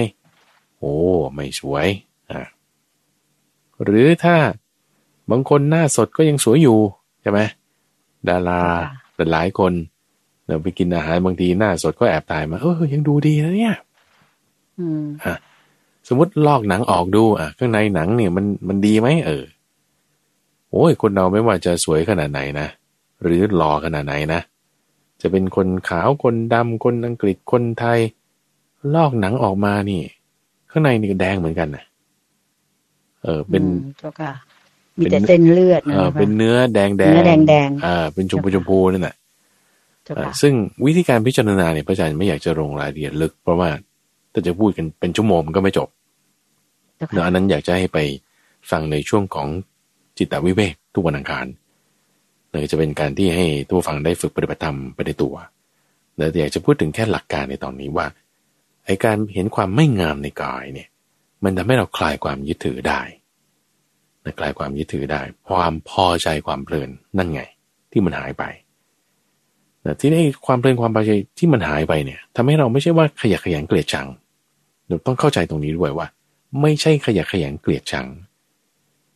[0.79, 0.95] โอ้
[1.33, 1.87] ไม่สวย
[2.31, 2.41] อ่า
[3.83, 4.35] หรือถ้า
[5.31, 6.79] บางคนหน้าสดก็ยังสวยอยู่
[7.21, 7.39] ใช่ไหม
[8.29, 8.61] ดารา
[9.31, 9.73] หลายคน
[10.45, 13.75] เราไปกินอาหารบางทีหน้าสดก็แอบถ่ายมาเออยังดูดีนะเนี่ย
[14.79, 15.05] อืม
[16.07, 19.43] สมมติลอกหนังออกดูอะข้างในหนังเนี่ยมันมันดีไหมเออ
[20.71, 22.67] โอ้ยคนเราไม่ว่าจะสวยขนาดไหนนะ
[23.23, 24.41] หรือหล่อขนาดไหนนะ
[25.21, 27.99] จะเป็นคนขาวคนดำคนอังกฤษคนไทย
[28.95, 30.01] ลอกหนังออกมานี่
[30.71, 31.83] ข้างในนี่ก็แดงเหมือนกันนะ
[33.23, 34.31] เออเป็นอืมเจ้าค่ะ
[34.97, 39.15] มีแต่เส้นเลือดเอนะอเจ้าเป็นค่ะเนื้อแดงแดงเนื้อแดงๆอ่าเป็นชมพูชมพูนั่นแหละ
[40.03, 40.53] เจ้าเอ่อค่ะซึ่ง
[40.85, 43.69] วิธีการพิจารณาเนี่ยพระอาจารย์ไม่อยากจะลงรายละเอียดลึก เพราะว่า
[44.33, 45.87] ถ้าจะพูดกันเป็นชั่วโมงมันก็ไม่จบ
[46.97, 47.99] เจ้าเนาะค่ะอันนั้นอยากจะให้ไป
[48.71, 49.47] ฟังในช่วงของ
[50.17, 51.45] จิตวิเวกทุกวันอังคาร
[52.51, 55.35] เลยจะเป็นการที่ให้ทุกฟังได้ฝึกปฏิบัติธรรมไปในตัว
[56.17, 58.07] แล้วอยากจะพูดถึงแค่หลักการในตอนนี้ว่า
[58.85, 60.87] ไอการเห็นความไม่งามในกายเนี่ย
[61.43, 63.01] มันทำให้เราคลายความยึดถือได้
[64.25, 67.41] นะคลายความยึดถือได้ ความพอใจความเพลินนั่นไง
[67.91, 68.43] ที่มันหายไป
[69.81, 74.07] แต่ที่นี่ความเพลินความพอใจที่มันหายไปเนี่ยทำให้เราไม่ใช่ว่าขยะขยงเกลียดชัง
[74.87, 76.07] เราต้องเข้าใจตรงนี้ด้วยว่า
[76.61, 78.07] ไม่ใช่ขยะขยงเกลียดชัง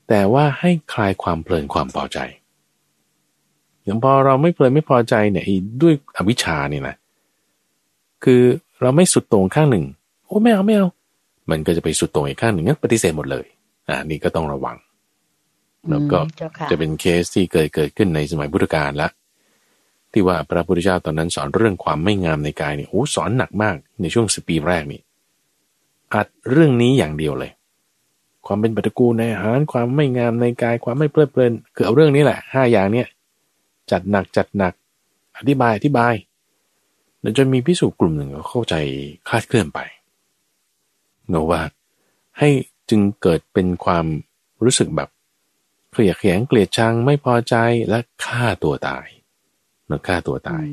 [0.09, 2.19] แต่ว่าให้คลายความเพลินความพอใจ
[3.83, 6.95] อย่างพอเราไม่เพลินไม่พอใจเนี่ยไอ้ด้วยอวิชชาเนี่ยนะ
[8.23, 8.41] คือ
[8.81, 9.85] เราไม่สุดโต่งข้างหนึ่ง
[10.25, 10.87] โอ้ไม่เอาไม่เอา
[11.49, 13.45] มันก็จะไปสุดโต่งอีกข้างหนึ่งงั้นปฏิเสธหมดเลย
[13.89, 14.77] อ่านี่ก็ต้องระวัง
[15.89, 19.07] แล้วก็อืมเจ้าค่ะจะเป็นเคสที่เกิดเกิดขึ้นในสมัยพุทธกาลละ
[20.11, 25.01] ที่ว่าพระพุทธเจ้าตอนนั้นสอนเรื่องความไม่งามในกายเนี่ยโอ้สอนหนักมากในช่วงสิบปีแรกนี่
[26.13, 27.51] อัดเรื่องนี้อย่างเดียวเลย
[28.45, 33.07] ความเป็นปฏิกูลในอาหารความไม่งามในกายความไม่เพลิดเพลินคือเอาเรื่องนี้แหละห้าอย่างเนี้ย
[33.93, 34.73] จัดหนักจัดหนัก
[35.37, 36.13] อธิบายอธิบาย
[37.21, 38.75] แล้วจนมีพิสูจกลุ่มหนึ่งเข้าใจ
[39.27, 39.79] คลาดเคลื่อนไป
[41.29, 41.61] เนว่า
[42.37, 42.49] ให้
[42.89, 44.05] จึงเกิดเป็นความ
[44.63, 45.09] รู้สึกแบบ
[45.91, 47.55] เกลียดแขงเกลียดชังไม่พอใจ
[47.89, 49.07] และฆ่าตัวตาย
[49.87, 50.65] เนาะฆ่าตัวตาย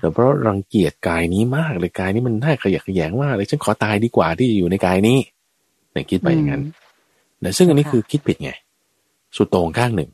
[0.00, 5.18] แต่เพราะรังเกียจกายนี้มากเลยกายนี้มันน่าขยะแขยงมากเลยฉันขอตายดีกว่าที่จะอยู่ในกายนี้
[5.92, 6.62] เนี่ยคิดไปอย่างนั้น
[7.40, 8.50] แต่ซึ่งอันนี้คือคิดผิดไง
[9.36, 10.10] สุดโต่งข้างหนึ่ง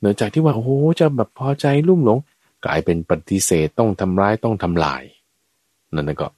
[0.00, 2.18] เนื่องจากที่ว่าโอ้โหจะแบบพอใจลุ่มหลง
[2.66, 5.02] กลายเป็นปฏิเสธต้องทำร้ายต้องทำลาย
[5.94, 6.28] นั่นก็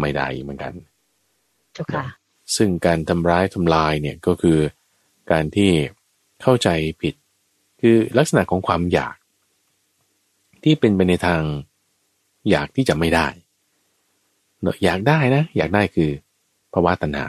[0.00, 0.72] ไม่ได้เหมือนกัน
[1.72, 2.04] เจ้าค่ะ
[2.56, 4.58] ซึ่งการทำร้ายทำลายเนี่ยก็คือ
[5.30, 5.70] การที่
[6.42, 6.68] เข้าใจ
[7.02, 7.14] ผิด
[7.80, 9.16] คือลักษณะของความอยาก
[10.62, 11.42] ที่เป็นไปในทาง
[12.50, 13.26] อยากที่จะไม่ได้
[14.60, 16.10] เนอะอยากได้นะ อยากได้คือ
[16.72, 17.26] ภาวะตัณหา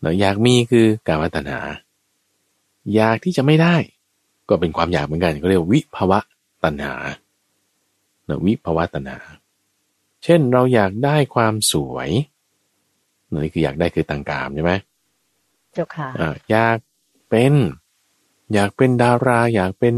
[0.00, 1.58] เนอะอยากมีคือการวัตนา
[2.94, 3.74] อยากที่จะไม่ได้
[4.48, 6.18] ก็เป็นความอยากเหมือนกันเขาเรียกวิภาวะ
[6.64, 6.94] ตัณหา
[8.24, 9.18] เนอะวิภาวะตัณหา
[10.24, 12.10] เช่นเราอยากได้ความสวย
[13.42, 14.72] นี่คืออยากได้คือตังกามใช่ไหม
[15.72, 16.78] เจ้าค่ะอ่าอยาก
[17.28, 17.54] เป็น
[18.54, 19.94] อยากเป็นดารา อยากเป็น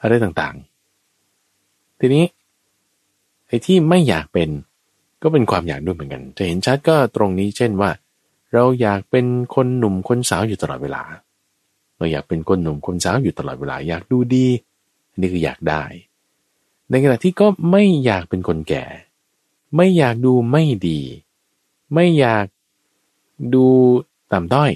[0.00, 2.24] อะไรต่างๆ ทีนี้
[3.46, 4.48] ไอ้ที่ไม่อยากเป็น
[5.22, 7.90] ก็เป็นความอยากด้วยเหมือนกัน จะเห็นชัดก็ตรงนี้เช่นว่า
[8.52, 11.02] เราอยากเป็นคนหนุ่มคนสาวอยู่ตลอดเวลา
[11.96, 14.46] เราอยากเป็นคนหนุ่มคนสาวอยู่ตลอดเวลาอยากดูดี
[15.10, 15.82] อันนี้คืออยากได้
[16.90, 18.84] ในขณะที่ก็ไม่อยากเป็นคนแก่
[19.76, 21.00] ไม่อยากดูไม่ดี
[21.94, 22.46] ไม่อยาก
[23.54, 23.66] ดู
[24.32, 24.70] ต่ำต้อย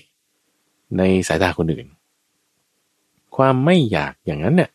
[0.99, 1.87] ในสายตาคนอื่น
[3.37, 4.71] ความไม่อยากอย่างนั้นเนี่ย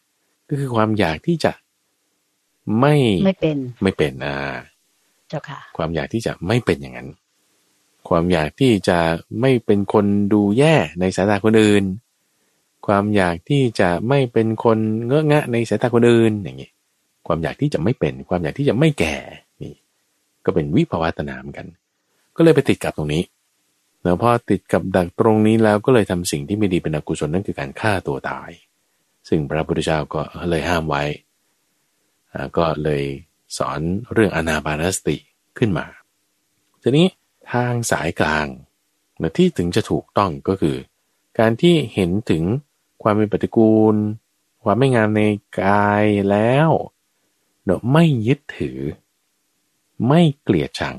[0.50, 1.52] ก็คือความอยากที่จะ
[2.80, 4.36] ไม่ไม่เป็นไม่เป็นอ่า
[5.30, 7.10] เจ้าค่ะ ความอยากที่จะไม่เป็นอย่างนั้น
[8.10, 9.00] ความอยากที่จะ
[9.42, 11.84] ไม่เป็นคนดูแย่ในสายตาคนอื่น
[12.86, 16.70] ความอยากที่จะไม่เป็นคนเงอะงะในสายตาคนอื่นอย่างนี้
[17.28, 19.16] ความอยากที่จะไม่เป็น ความอยากที่จะไม่แก่
[19.62, 19.74] นี่
[20.46, 21.66] ก็เป็นวิภาวะตนามกัน
[22.36, 23.24] ก็เลยไปติดกับตรงนี้
[24.04, 28.50] แล้วพอติดกับดักตรงนี้แล้วก็เลยทำสิ่งที่ไม่ดีเป็นอกุศลนั่นคือการฆ่าตัวตาย
[29.28, 31.04] ซึ่งพระพุทธเจ้าก็เลยห้ามไว้
[32.58, 33.04] ก็เลย
[33.58, 33.80] สอน
[34.14, 35.18] เรื่องอนาบานสติ
[35.58, 35.86] ขึ้นมา
[36.82, 37.08] ทีนี้
[37.52, 38.48] ทางสายกลาง
[39.38, 40.76] ที่ถึงจะถูกต้องก็คือ
[41.40, 42.44] การที่เห็นถึง
[43.08, 43.96] ความเป็นปฏิกูล
[44.64, 45.22] ความไม่งามใน
[45.62, 46.70] กายแล้ว
[47.64, 48.80] เนาะไม่ยึดถือ
[50.08, 50.98] ไม่เกลียดชัง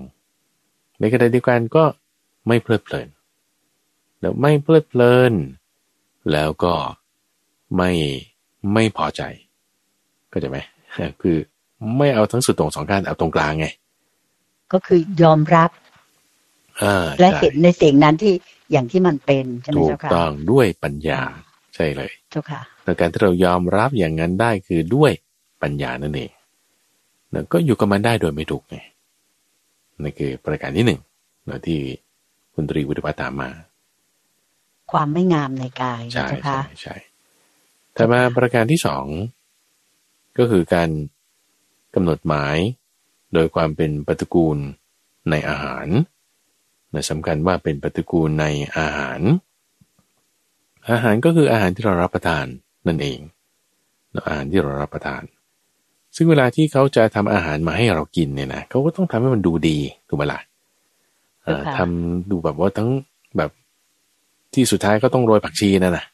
[0.99, 1.85] ในขณะเดียวกันก็
[2.47, 3.09] ไม่เพลิดเพลิน
[4.21, 5.33] แล้วไม่เพลิดเพลิน
[6.33, 6.75] แล้วก็
[7.77, 7.91] ไม่
[8.73, 9.23] ไม่พอใจ
[10.33, 10.59] ก็จะไหม
[11.23, 11.37] คือ
[11.99, 13.67] ไม่เอาทั้งสุดตรงสองการเอาตรงกลางไง
[14.73, 15.71] ก็คือยอมรับ
[17.21, 18.35] และเห็นในสิ่งนั้นที่
[18.73, 21.23] อย่างที่มันเป็นใช่ไหมเจ้าค่ะถูกต้องด้วยปัญญา
[21.77, 25.13] ใช่เลยเจ้าค่ะแต่การที่เรายอมรับอย่างนั้นได้คือด้วย
[25.63, 26.31] ปัญญานั่นเอง
[27.33, 28.77] แล้วก็อยู่กับมันได้โดยไม่ถูกไง
[30.03, 31.01] นั่นคือประการที่หนึ่ง
[31.49, 31.81] นะที่
[32.55, 33.51] คุณตรีวุฒิพัฒน์ถามมา
[34.93, 36.97] ความไม่งามในกายใช่ใช่ใช่
[37.93, 39.07] แต่มาประการที่สอง
[40.39, 40.91] ก็คือการ
[41.95, 42.57] กำหนดหมาย
[43.35, 44.59] โดยความเป็นปฏิกูล
[45.31, 45.87] ในอาหาร
[46.95, 48.47] นะสำคัญว่าเป็นปฏิกูลใน
[48.79, 49.21] อาหาร
[50.91, 52.47] อาหารก็คืออาหารที่เรารับประทาน
[52.89, 53.19] นั่นเอง
[54.27, 55.23] อาหารที่เรารับประทาน
[56.17, 60.41] ซึ่งเวลาที่เขาจะทำอาหารมาให้เรากินเนี่ยนะเขาก็ต้องทำให้มันดูดีถูกไหมล่ะ
[61.79, 62.89] ทำดูแบบว่าทั้ง
[63.37, 63.51] แบบ
[64.55, 66.05] ที่สุดท้ายก็ต้องโรยผักชีนั่นนะ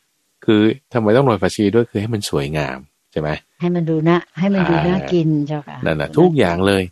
[0.45, 0.61] คือ
[0.93, 2.79] ทำไมต้องโรยผักชีด้วยคือให้มันสวยงาม
[3.13, 3.29] ใช่ไหม
[3.61, 6.83] ให้มันดูนะให้มันดูน่ากินเจ้าค่ะนั่นแหะทุกอย่างเลย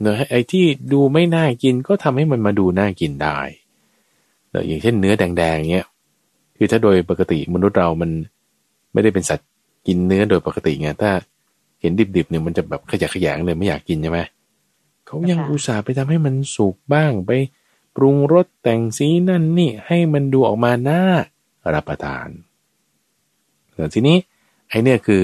[0.00, 3.38] เนอะไอ้ที่ดูไม่น่ากินก็ทำให้มันมาดูน่ากินได้
[4.50, 5.86] เนอะอย่างเช่นเนื้อแดงๆเนี้ย
[6.56, 8.10] คือถ้าโดยปกติมนุษย์เรามัน
[8.92, 9.48] ไม่ได้เป็นสัตว์
[9.86, 11.12] กินเนื้อโดยปกติไงถ้า
[11.80, 14.20] เห็นดิบๆเนี่ยมันจะแบบขยะขยงเลยไม่อยากกินใช่ไหม
[15.06, 17.30] เขายังอุตส่าห์ไปทำให้มันสุกบ้างไป
[17.96, 21.00] ปรุงรสแต่งสีนั่นนี่ให้มันดูออกมาน่า
[21.74, 22.28] รับประทาน
[23.74, 24.16] แต่ทีนี้
[24.68, 25.22] ไอเนี่ยคือ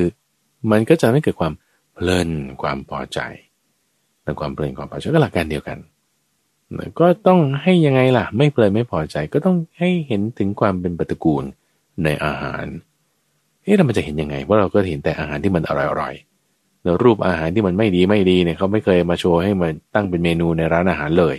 [0.71, 1.53] มันก็จะไม่เกิดความ
[1.95, 2.31] เพลิน
[2.63, 3.19] ความพอใจ
[4.23, 5.79] แต่ความเพลินความพอใจก็หลักการเดียวกัน
[7.01, 11.45] ก็ต้องให้ยังไงล่ะ ไม่เพลินไม่พอใจ ก็ต้องให้เห็นถึงความเป็นปฏิกูล
[12.05, 12.65] ในอาหาร
[13.63, 16.15] เอ๊ะเรามันจะเห็นยังไงว่าเราก็เห็นแต่อาหารที่มันอร่อย
[16.85, 21.37] แล้วรูปอาหารที่มันไม่ดีไม่ดีเนี่ยเขาไม่เคยมาโชว์ให้มันตั้งเป็นเมนูในร้านอาหารเลย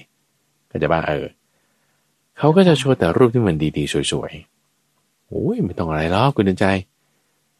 [0.72, 1.28] ก็จะบ้าเออ
[2.38, 6.66] เขาก็จะโชว์แต่รูปที่มันดีๆสวยๆโอ้ยไม่ต้องอะไรหรอกคุณเดินใจ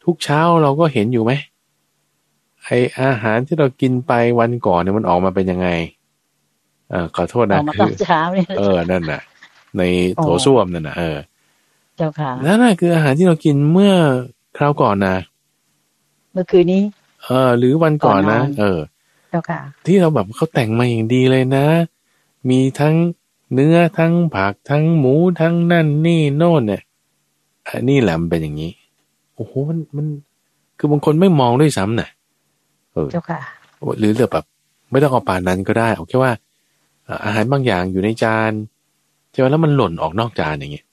[0.04, 1.32] ทุกเช้าเราก็เห็นอยู่ไหม
[2.64, 2.68] ไอ
[3.00, 5.68] อาหารที่เรากินไปวันก่อนเนี่ยมันออกมาเป็นยังไง
[6.90, 9.20] เออขอโทษนะคือเช้าเนี่ยเออนั่นน่ะ
[9.78, 9.82] ใน
[10.16, 11.18] โถส้วมนั่นนะเออ
[11.96, 13.94] เจ้าค่ะนั่นน่ะคืออาหารที่เรากินเมื่อ
[14.56, 15.16] คราวก่อนนะ
[16.32, 16.82] เมื่อคืนนี้
[17.24, 18.78] เออ หรือวันก่อนนะก่อนนอนเออ
[19.30, 21.66] เจ้าค่ะ ที่เราแบบเขาแต่งมาอย่างดีเลยนะ
[22.48, 22.94] มีทั้ง
[23.54, 26.82] เนื้อทั้งผักทั้งหมูทั้งนั่นนี่โน่นเนี่ย
[27.68, 28.72] อันนี้แหละมันเป็นอย่างนี้
[29.34, 30.06] โอ้โหมันมัน
[30.78, 32.08] คือบางคนไม่มองด้วยซ้ำน่ะ
[32.92, 33.40] เออเจ้าค่ะ
[33.98, 34.44] หรือแบบ
[34.90, 38.52] ไม่ต้องเอาปานนั้นก็ได้เอาแค่ว่าเอ่ออาหารบางอย่างอยู่ในจาน
[39.30, 40.86] ใช่ไหมแล้วมันหล่นออกนอกจานอย่างเงี้ย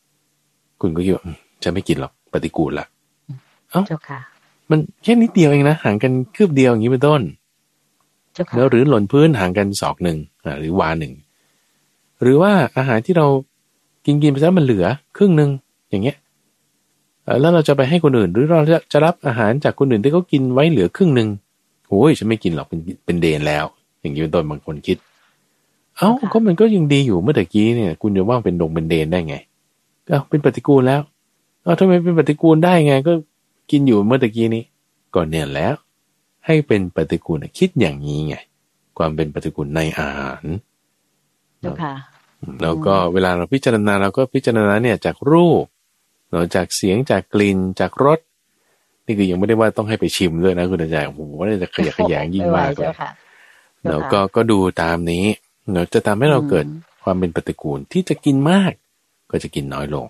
[0.81, 2.85] คุณก็คิดว่าอืมจะไม่กินหรอกปฏิกูลละ
[3.87, 4.19] เจ้าค่ะ
[4.69, 7.21] มันแค่นิดเดียวเองนะห่างกันคืบเดียวอย่างนี้เป็นต้น
[8.33, 11.13] เจ้าค่ะแล้วหรือหล่นพื้นห่างกันศอกหนึ่งอ่าหรือวาหนึ่ง
[12.21, 13.27] หรือว่าอาหารที่เรา
[14.05, 14.85] กินกินไปแล้วมันเหลือ
[15.17, 15.49] ครึ่งหนึ่ง
[15.89, 16.17] อย่างเงี้ย
[17.23, 21.29] เอ่อแล้วเราจะไปให้คนอื่น หรือเราจะจะรับอาหารจากคนอื่นที่เขากินไว้เหลือครึ่งหนึ่ง
[21.89, 23.65] โอ้ยฉันไม่กินหรอกเป็นเป็นเดนแล้ว
[24.01, 24.97] อย่างนี้เป็นต้นบางคนคิด
[25.97, 29.35] เอ้าก็มันก็ยังดีอยู่เมื่อตะกี้เนี่ย คุณจะว่าเป็นดงเป็นเดนได้ไง
[30.07, 31.01] ก็เป็นปฏิกูลแล้ว
[31.63, 33.13] เอ้าทำไมเป็นปฏิกูลได้ไง ก็
[33.71, 34.63] กินอยู่เมื่อตะกี้นี้
[35.15, 35.73] ก่อนเนี่ยแล้ว
[36.45, 38.35] ให้เป็นปฏิกูลน่ะคิดอย่างนี้ไง
[38.97, 40.43] ความเป็นปฏิกูลในอาหาร
[41.61, 41.95] เจ้าค่ะ
[42.61, 45.65] แล้วก็เวลาเราพิจารณาเราก็พิจารณาเนี่ยจากรูป
[46.29, 48.19] เนาะจากเสียงจากกลิ่นจากรส
[49.05, 53.11] นี่คือยังไม่ได้ว่าต้องให้ไปชิมด้วยนะคุณอาจารย์โอ้โหนี่จะขยะแขยงยิ่งมากเลไไหวยเจ้าค่ะ
[53.89, 55.25] แล้วก็ก็ดูตามนี้
[55.71, 56.65] เนาะจะทำให้เราเกิด
[57.03, 58.71] ความเป็นปฏิกูลที่จะกินมาก
[59.31, 60.07] ก็จะกินน้อยลง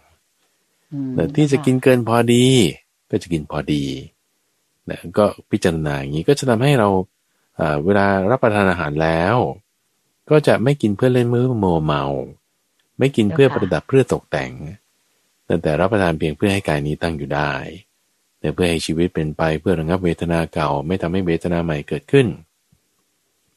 [0.93, 2.45] อืมแต่ที่จะกินเกินพอดี
[3.09, 3.83] ก็จะกินพอดี
[4.89, 6.89] นะก็พิจารณาอย่างนี้ก็จะทำให้เรา
[7.55, 9.37] เอ่อเวลารับประทานอาหารแล้ว
[10.29, 12.03] ก็จะไม่กินเพื่อเล่นมือโมวเมา
[12.99, 14.51] ไม่กินเพื่อประดับเพื่อตกแต่ง
[15.45, 17.51] แต่แต่รับประทานเพียงเพื่อให้กายนี้ตั้งอยู่ได้
[18.39, 22.27] แต่เพื่อให้ชีวิตเป็นไปเพื่อระงับเวทนาเก่า ไม่ทำให้เวทนาใหม่เกิดขึ้น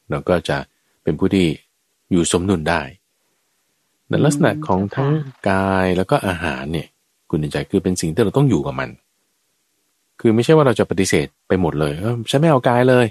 [0.09, 0.57] เราก็จะ
[1.03, 1.47] เป็นผู้ที่
[2.11, 2.81] อยู่สมดุลได้
[4.09, 5.11] ในลักษณะของทั้ง
[5.49, 6.87] กายแล้วก็อาหารเนี่ย
[7.29, 8.89] คุณใจคือเป็นสิ่งที่เราต้องอยู่กับมัน
[10.19, 13.05] คือไม่ใช่ว่าเราจะปฏิเสธไปหมดเลยเออฉันไม่เอากายเลย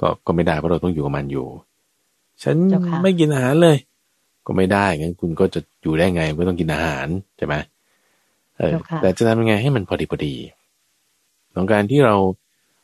[0.00, 1.46] ก็ก็ไม่ได้เพราะเราต้องอยู่กับมันอยู่
[2.42, 3.76] ฉันเจ้าค่ะไม่กินอาหารเลย
[4.46, 7.06] ก็ไม่ได้งั้นคุณก็จะอยู่ได้ไงก็ต้องกินอาหาร
[7.36, 7.54] ใช่ไหม
[8.56, 10.34] เออเจ้าค่ะแต่จะทำยังไงให้มันพอดีพอดี
[11.54, 12.16] ของการที่เรา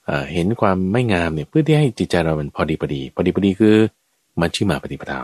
[0.04, 3.74] เอ่อเห็นความไม่งามเนี่ยเพื่อที่ให้จิตใจเรามันพอดีพอดี พอดีพอดีคือ
[4.40, 5.20] มัชชิมาปฏิปทาเจ้า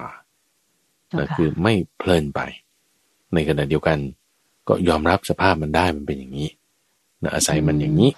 [1.19, 2.41] นะค่ะคือไม่เพลินไป
[3.35, 3.99] ในขณะเดียวกัน
[4.69, 6.49] ก็ยอมรับสภาพมันได้มันเป็นอย่างนี้
[7.23, 8.11] นะอาศัยมันอย่างนี้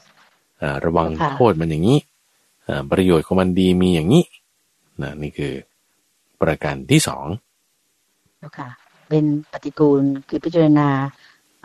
[0.63, 1.99] อ่าระวังโทษมันอย่างนี้
[2.69, 4.25] อ่าประโยชน์ของมันดีมีอย่างนี้
[5.03, 5.53] นะนี่คือ
[6.41, 7.27] ประการที่สอง
[8.39, 8.69] เจ้าค่ะ
[9.09, 10.89] เป็นปฏิกูลคือพิจารณา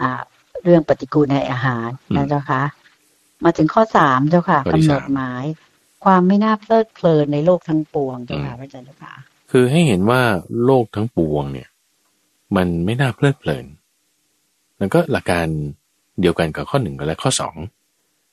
[0.02, 0.22] อ่า
[0.63, 2.62] เรื่องปฏิกูลในอาหารนะเจ้าค่ะ
[3.44, 5.46] มาถึงข้อสามเจ้าค่ะกำหนดหมาย
[6.04, 9.13] ความไม่น่าเพลิดเพลินในโลกทั้งปวงเจ้าค่ะพระอาจารย์เจ้าค่ะ
[9.51, 10.21] คือให้เห็นว่า
[10.65, 11.69] โลกทั้งปวงเนี่ย
[12.55, 13.65] มันไม่น่าเพลิดเพลิน
[14.77, 15.47] แล้วก็หลักการ
[16.21, 17.55] เดียวกันกับข้อหนึ่งและข้อสอง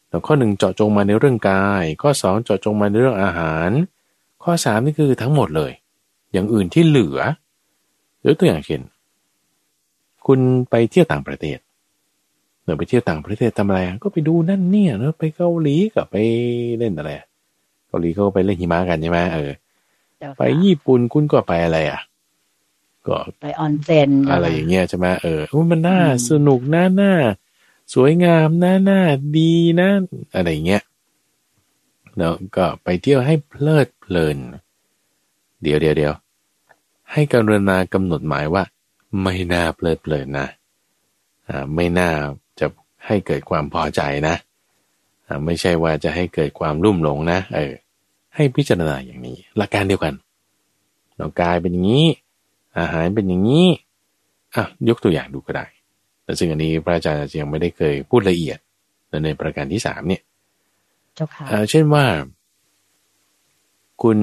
[0.08, 3.70] แล้วข้อหนึ่งเจาะจงมาในเรื่องกาย ข้อสองเจาะจงมาในเรื่องอาหาร
[4.44, 5.72] ข้อสามนี่คือทั้งหมดเลย
[6.32, 7.18] อย่างอื่นที่เหลือ
[8.24, 8.80] ยกตัวอย่างเช่น
[10.26, 11.58] คุณไปเที่ยวต่างประเทศ
[12.62, 16.16] เนอะไปเที่ยวต่างประเทศทำอะไรก็ไปดูนั่นเนี่ยเนอะไปเกาหลีกับไป
[16.78, 17.10] เล่นอะไร
[17.88, 19.52] เกาหลีเขาไปเล่นหิมะกันใช่ไหมเออ
[20.36, 22.00] ไปญี่ปุ่นคุณก็ไปอะไรอะ
[23.06, 27.12] ก็ไปออนเซ็นเจ้าค่ะอะไรอย่างเงี้ยใช่ไหมเอออุ๊ยมันน่าอืมสนุกน่าน่า
[27.94, 29.00] สวยงามน่าน่า
[29.38, 29.90] ดีนะ
[30.34, 30.82] อะไรอย่างเงี้ย
[32.18, 34.38] แล้วก็ไปเที่ยวให้เพลิดเพลิน
[35.62, 36.14] เดี๋ยวเดี๋ยวเดี๋ยว
[37.12, 38.64] ให้กรุณากำหนดหมายว่า
[39.22, 40.48] ไม่น่าเพลิดเพลินนะ
[41.48, 42.10] อ่าไม่น่า
[42.60, 42.66] จะ
[43.06, 44.34] ให้เกิดความพอใจนะ
[45.26, 47.72] อ่าไม่ใช่ว่าจะให้เกิดความรุ่มหลงนะ เออ
[48.34, 50.14] ให้พิจารณาอย่างนี้ หลักการเดียวกัน
[51.16, 52.06] เรากายเป็นอย่างนี้
[52.78, 53.66] อาหารเป็นอย่างนี้
[54.54, 55.66] อะยกตัวอย่างดูก็ได้
[56.24, 58.58] แต่ซึ่งอันนี้พระอาจารย์ยังไม่ได้เคยพูดละเอียด
[59.24, 60.22] ในประการที่สามเนี่ย
[61.14, 62.04] เจ้าค่ะอ่าเช่นว่า
[64.02, 64.18] คุณ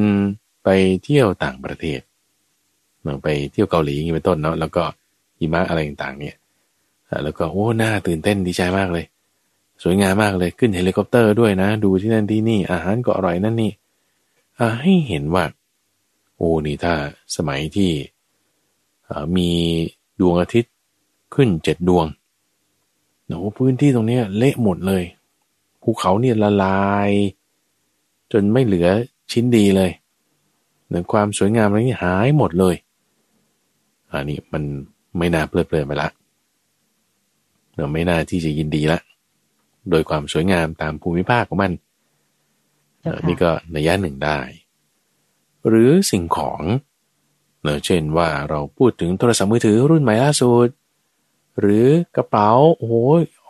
[0.63, 0.69] ไป
[1.03, 1.99] เที่ยวต่างประเทศ
[3.01, 4.83] เมืองไปเที่ยวเกาหลีอย่างนี้เป็นต้นเนาะแล้วก็
[5.39, 6.35] หิมะอะไรต่างๆ เนี่ย
[7.09, 9.05] อ่าแล้วก็โอ้น่าตื่นเต้นดีใจมากเลย
[9.83, 13.80] สวยงามมากเลยขึ้นเฮลิคอปเตอร์ด้วยนะ ดูที่นั่นที่นี่ อาหารก็อร่อยนั่นนี่อ่า
[14.81, 15.45] ให้เห็นว่า
[16.35, 16.93] โอ้นี่ถ้า
[17.35, 17.91] สมัยที่
[19.35, 19.49] มี
[20.19, 20.73] ดวงอาทิตย์
[21.35, 22.05] ขึ้นเจ็ดดวง
[23.25, 25.03] โอ้พื้นที่ตรงนี้เละหมดเลย
[25.81, 27.09] ภูเขาเนี่ยละลาย
[28.31, 28.87] จนไม่เหลือ
[29.31, 29.91] ชิ้นดีเลย
[30.89, 32.75] หนึ่งความสวยงามอะไรนี่หายหมดเลย
[34.11, 34.63] อันนี้มัน
[35.17, 36.09] ไม่น่าเพลิดเพลินไปละ
[37.77, 38.99] เราไม่น่าที่จะยินดีละ
[39.89, 41.71] โดยความสวยงามตามภูมิภาคของมัน
[43.27, 44.39] นี่ก็นัยยะหนึ่งได้
[45.67, 46.61] หรือสิ่งของ
[47.61, 50.67] เนอะเช่นว่าเราพูดถึงโทรศัพท์มือถือรุ่นใหม่ล่าสุด
[51.59, 52.93] หรือกระเป๋าโอ้โห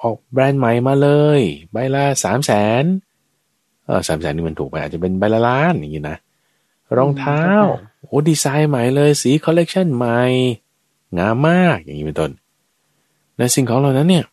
[0.02, 1.40] ออกแบรนด์ใหม่มาเลย
[1.72, 2.84] ใบละสามแสน
[3.86, 6.18] เออสามแสนนี่มันถูกไปอาจจะเป็นใบละล้านอย่างนี้นะ
[6.98, 7.44] รองเท้า
[8.06, 10.22] โอ้ดีไซน์ใหม่เลยสีคอลเลกชันใหม่
[11.18, 12.32] งามมากอย่างนี้เป็นต้น
[13.38, 14.26] ในสิ่งของเหล่านั้นเนี่ย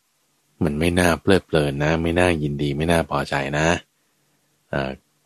[0.64, 3.66] มันไม่น่าเพลิดเพลินนะ ไม่น่ายินดีไม่น่าพอใจนะ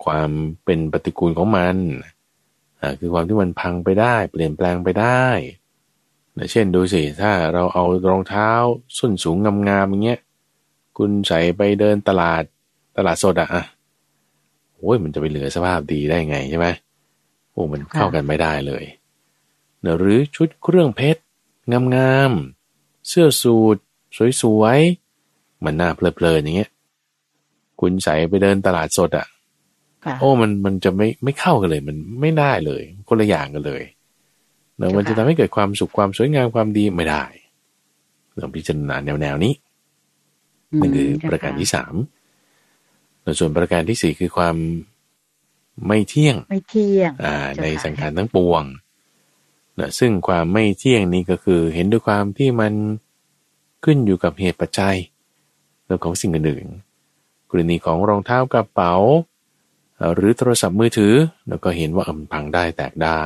[0.05, 0.31] ความ
[0.65, 1.77] เป็นปฏิกูลของมัน
[2.99, 5.25] คือความที่มันพังไปได้ เปลี่ยนแปลงไปได้
[6.53, 8.51] เช่นดูสิถ้าเราเอารองเท้า
[8.99, 9.37] ส้นสูง
[9.69, 10.21] งามๆอย่างเงี้ย
[10.97, 12.43] คุณใส่ไปเดินตลาด
[12.97, 13.49] ตลาดสดอะ
[14.77, 16.67] โอ้ยมันจะไปเหลือสภาพดีได้ไงใช่ไหม
[17.53, 18.85] โอ้มันเข้ากันไม่ได้เลย
[19.99, 21.23] หรือชุดเครื่องเพชร
[21.97, 23.77] งามๆเสื้อสูท
[24.43, 26.71] สวยๆมันน่าเพลินๆอย่างเงี้ย
[27.81, 29.27] คุณใส่ไปเดินตลาดสดอะ
[30.21, 33.83] โอ้มันมันจะไม่ไม่เข้ากันเลย มันไม่ได้เลยคนละอย่างกันเลย
[34.77, 37.25] เนาะมันจะทำให้เกิดความสุขความสวยงามความดีไม่ได้
[38.37, 39.55] เราพิจารณาแนวแนวนี้
[40.81, 41.95] นั่นคือประการที่สาม
[43.39, 44.57] ส่วนประการที่สี่คือความ
[45.87, 48.65] ไม่เที่ยงไม่เที่ยงอ่าในสังขารทั้งปวง
[49.79, 52.73] นะซึ่งความไม่เที่ยงนี้ก็คือเห็นด้วยความที่มัน
[53.85, 54.97] ขึ้นอยู่กับเหตุปัจจัย
[55.85, 58.95] เรื่องของสิ่งอื่นๆกรณีของรองเท้ากระเป๋า
[60.15, 61.15] หรือโทรศัพท์มือถือ
[61.49, 63.23] แล้วก็เห็นว่ามันพังได้แตกได้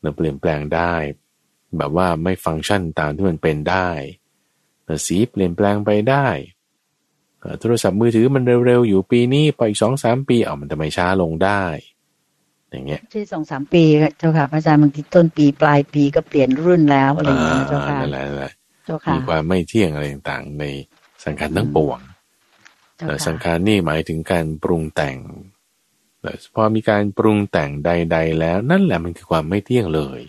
[0.00, 0.94] เราเปลี่ยนแปลงได้
[1.76, 3.88] แบบว่าไม่ฟังก์ชันตามที่มันเป็นได้
[5.06, 6.26] สีเปลี่ยนแปลงไปได้
[7.60, 11.62] โทรศัพท์มือถือมันเร็วๆ อยู่ปีนี้พออีกสองสามปีเอามันจะไม่ช้าลงได้
[12.70, 13.84] อย่างเงี้ยที่สองสามปี
[14.18, 18.52] เจ้าค่ะพระอาจารย์บางทีต้นปีปลายปีก็เปลี่ยนรุ่นแล้วอะไรอย่างเงี้ยเจ้าค่ะนั่นแหละนั่นแหละ
[19.14, 20.64] มีความไม่เที่ยงอะไรต่างๆ ใน
[21.24, 21.98] สังขารทั้งปวง
[23.26, 25.16] สังขารนี่หมายถึงการปรุงแต่ง
[26.54, 30.20] พอมีการปรุงแต่งใด ๆ แล้ว นั่นแหละมันคือความไม่เที่ยงเลย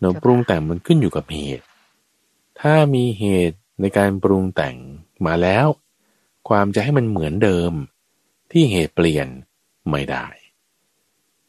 [0.00, 1.66] เนาะปรุงแต่งมันขึ้นอยู่กับเหตุ
[2.60, 4.76] ถ้ามีเหตุในการปรุงแต่ง
[5.26, 5.66] มาแล้ว
[6.48, 7.72] ความจะให้มันเหมือนเดิม
[8.50, 9.28] ที่เหตุเปลี่ยน
[9.90, 10.26] ไม่ได้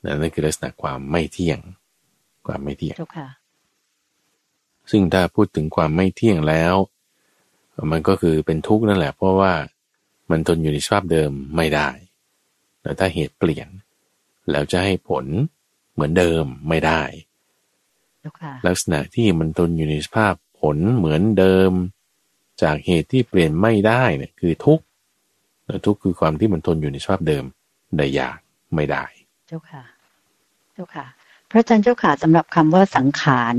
[0.03, 1.59] นั่นคือลักษณะความไม่เที่ยง
[2.47, 2.95] ความไม่เที่ยง
[4.91, 6.75] ซึ่งถ้าพูดถึงความไม่เที่ยงแล้ว
[7.91, 9.53] มันก็คือเป็นทุกข์นั่นแหละ เพราะว่า
[10.29, 11.89] มันทนอยู่ในสภาพเดิมไม่ได้
[12.87, 13.67] แต่ถ้าเหตุเปลี่ยน
[14.51, 15.25] แล้วจะให้ผล
[15.93, 17.01] เหมือนเดิมไม่ได้
[18.67, 21.71] ลักษณะที่มันทนอยู่ในสภาพผลเหมือนเดิม
[22.61, 24.83] จากเหตุที่เปลี่ยนไม่ได้เนี่ยคือทุกข์
[25.65, 27.43] และทุกข์คือความที่มันทนอยู่ในสภาพเดิม
[27.97, 28.37] ได้ยาก
[28.75, 29.05] ไม่ได้
[29.47, 29.83] เจ้าค่ะ
[30.73, 31.05] เจ้าค่ะ
[31.49, 33.55] พระอาจารย์เจ้าค่ะสำหรับคำว่าสังขาร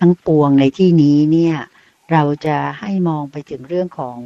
[0.00, 1.56] ทั้งปวงในที่นี้เนี่ย
[2.12, 4.18] เราจะให้มองไปถึงเรื่องของ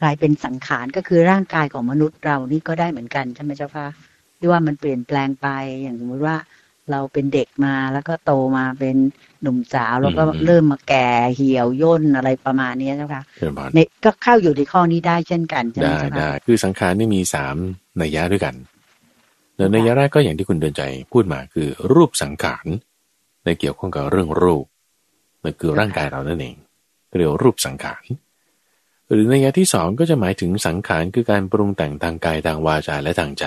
[0.00, 3.86] กลายเป็นสังขารก็คือร่างกายของมนุษย์เรานี่ก็ได้เหมือนกันใช่ไหมเจ้าคะ
[4.38, 5.48] ที่ว่ามันเปลี่ยนแปลงไป
[5.82, 6.36] อย่างสมมติว่า
[6.90, 8.96] เราเป็นเด็กมาแล้วก็โตมาเป็น
[9.42, 13.22] หนุ่มสาวแล้วก็เริ่มมาแก่เหี่ยวย่นอะไรประมาณนี้เจ้าคะ
[13.74, 17.56] ในก็เข้าอยู่ในข้อนี้ได้เช่นกันใช่ไหมได้ได้คือสังขารนี่มีสาม
[18.00, 18.54] นัยยะด้วยกัน
[19.72, 20.82] ในยะแรกก็อย่างที่คุณเดินใจ
[21.12, 22.66] พูดมาคือรูปสังขาร
[23.44, 24.64] ในเกี่ยวข้องกับเรื่องรูป
[25.42, 26.56] นั่นคือร่างกายเรานั่นเอง
[27.16, 28.02] เรียกรูปสังขาร
[29.10, 33.44] หรือในยะที่สองก็จะหมายถึงสังขารคือการปรุงแต่งทางกายทางวาจาและทางใจ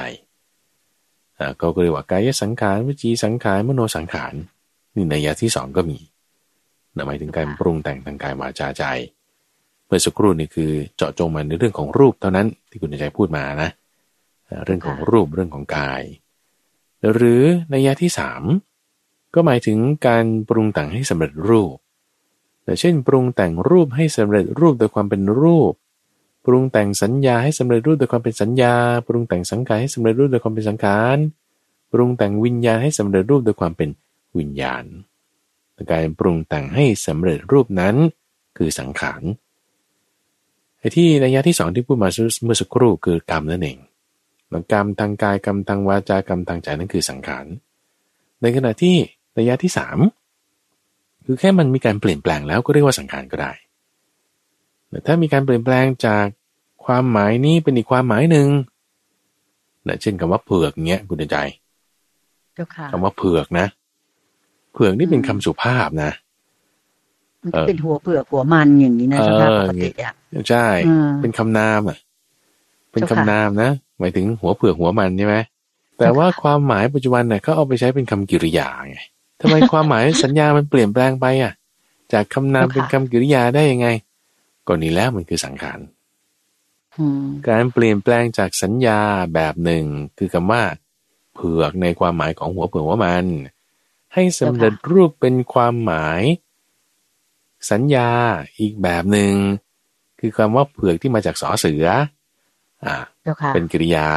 [1.40, 4.34] อ่าก็เรียกว่ากายสังขารวิจีสังขารมโนสังขาร
[4.96, 6.00] นี่ในยะที่สองก็มี
[7.08, 8.84] หมายถึงการปรุงแต่งทางกายวาจาใจ
[9.86, 13.70] เมื่อสักครู่นี่คือเจาะจงมาในเรื่องของรูปเท่านั้นที่คุณใจพูดมานะ
[14.66, 16.02] เรื่องของรูปเรื่องของกาย
[17.14, 18.44] หรือในยะที่สาม
[19.34, 21.76] ก็หมายถึงการปรุงแต่งให้สำเร็จรูป
[22.70, 25.74] แต่เช่น ปรุงแต่งรูปให้สำเร็จรูปโดยความเป็นรูป
[26.46, 28.74] ปรุงแต่งสัญญาให้สำเร็จรูปโดยความเป็นสัญญา
[29.08, 31.18] ปรุงแต่งสังขารให้สำเร็จรูปโดยความเป็นสังขาร
[31.92, 33.90] ปรุงแต่งวิญญาณให้สำเร็จรูปโดยความเป็น
[34.38, 34.84] วิญญาณ
[35.92, 37.96] การปรุงแต่งให้สำเร็จรูปนั้น
[38.58, 39.22] คือสังขาร
[40.80, 42.10] ไอ้ที่ระยะที่สองที่พูดมา
[42.44, 43.78] เมื่อสักครู่คือกรรมนั่นเอง
[44.72, 47.46] กรรมทางกายกรรมทางวาจากรรมทางใจนั่นคือสังขาร
[48.42, 48.96] ในขณะที่
[49.38, 49.98] ระยะที่สาม
[51.32, 53.52] คือแค่มันมีการเปลี่ยนแปลงแล้วก็เรียกว่าสังขารก็ได้
[54.90, 56.26] แต่ถ้ามีการเปลี่ยนแปลงจาก
[56.86, 58.48] ความหมายนี้เป็นอีกความหมายหนึ่ง
[59.88, 61.38] นะเช่นคำว่าเผือกเงี้ยคุณใจ
[62.92, 63.68] คำว่าเผือกนะ
[64.74, 66.12] เผือกนี่เป็นคำสุภาพนะ
[67.44, 70.14] มันเป็นหัวเผือกหัวมันอย่างนี้นะสภาพปกติอะ
[70.50, 70.66] ใช่
[71.22, 71.98] เป็นคำนามอะ
[72.92, 75.36] เป็นคำนามนะหมายถึงหัวเผือกหัวมันใช่ไหม
[76.00, 79.00] แต่ว่าความหมายปัจจุบันเนี่ยเขาเอาไปใช้เป็นคำกิริยาไง
[79.42, 81.54] ทำไมความหมายสัญญามันเปลี่ยนแปลงไปอะ
[82.14, 83.88] จากคำนามเป็นคำกริยาได้ยังไง
[84.68, 85.80] ก็นี้แล้วมันคือสังขาร
[87.50, 89.00] การเปลี่ยนแปลงจากสัญญา
[89.34, 89.84] แบบหนึ่ง
[90.18, 90.64] คือคำว่า
[91.34, 93.26] เผือกในความหมายของหัวเผือกว่ามัน
[94.14, 96.22] ให้สำเร็จรูปเป็นความหมาย
[97.72, 98.10] สัญญา
[98.60, 99.34] อีกแบบหนึง่ง
[100.20, 101.86] คือคำว่าเผือกที่มาจากสอเสือ
[102.86, 104.08] อ่าเจ้าค่ะเป็นกิริยา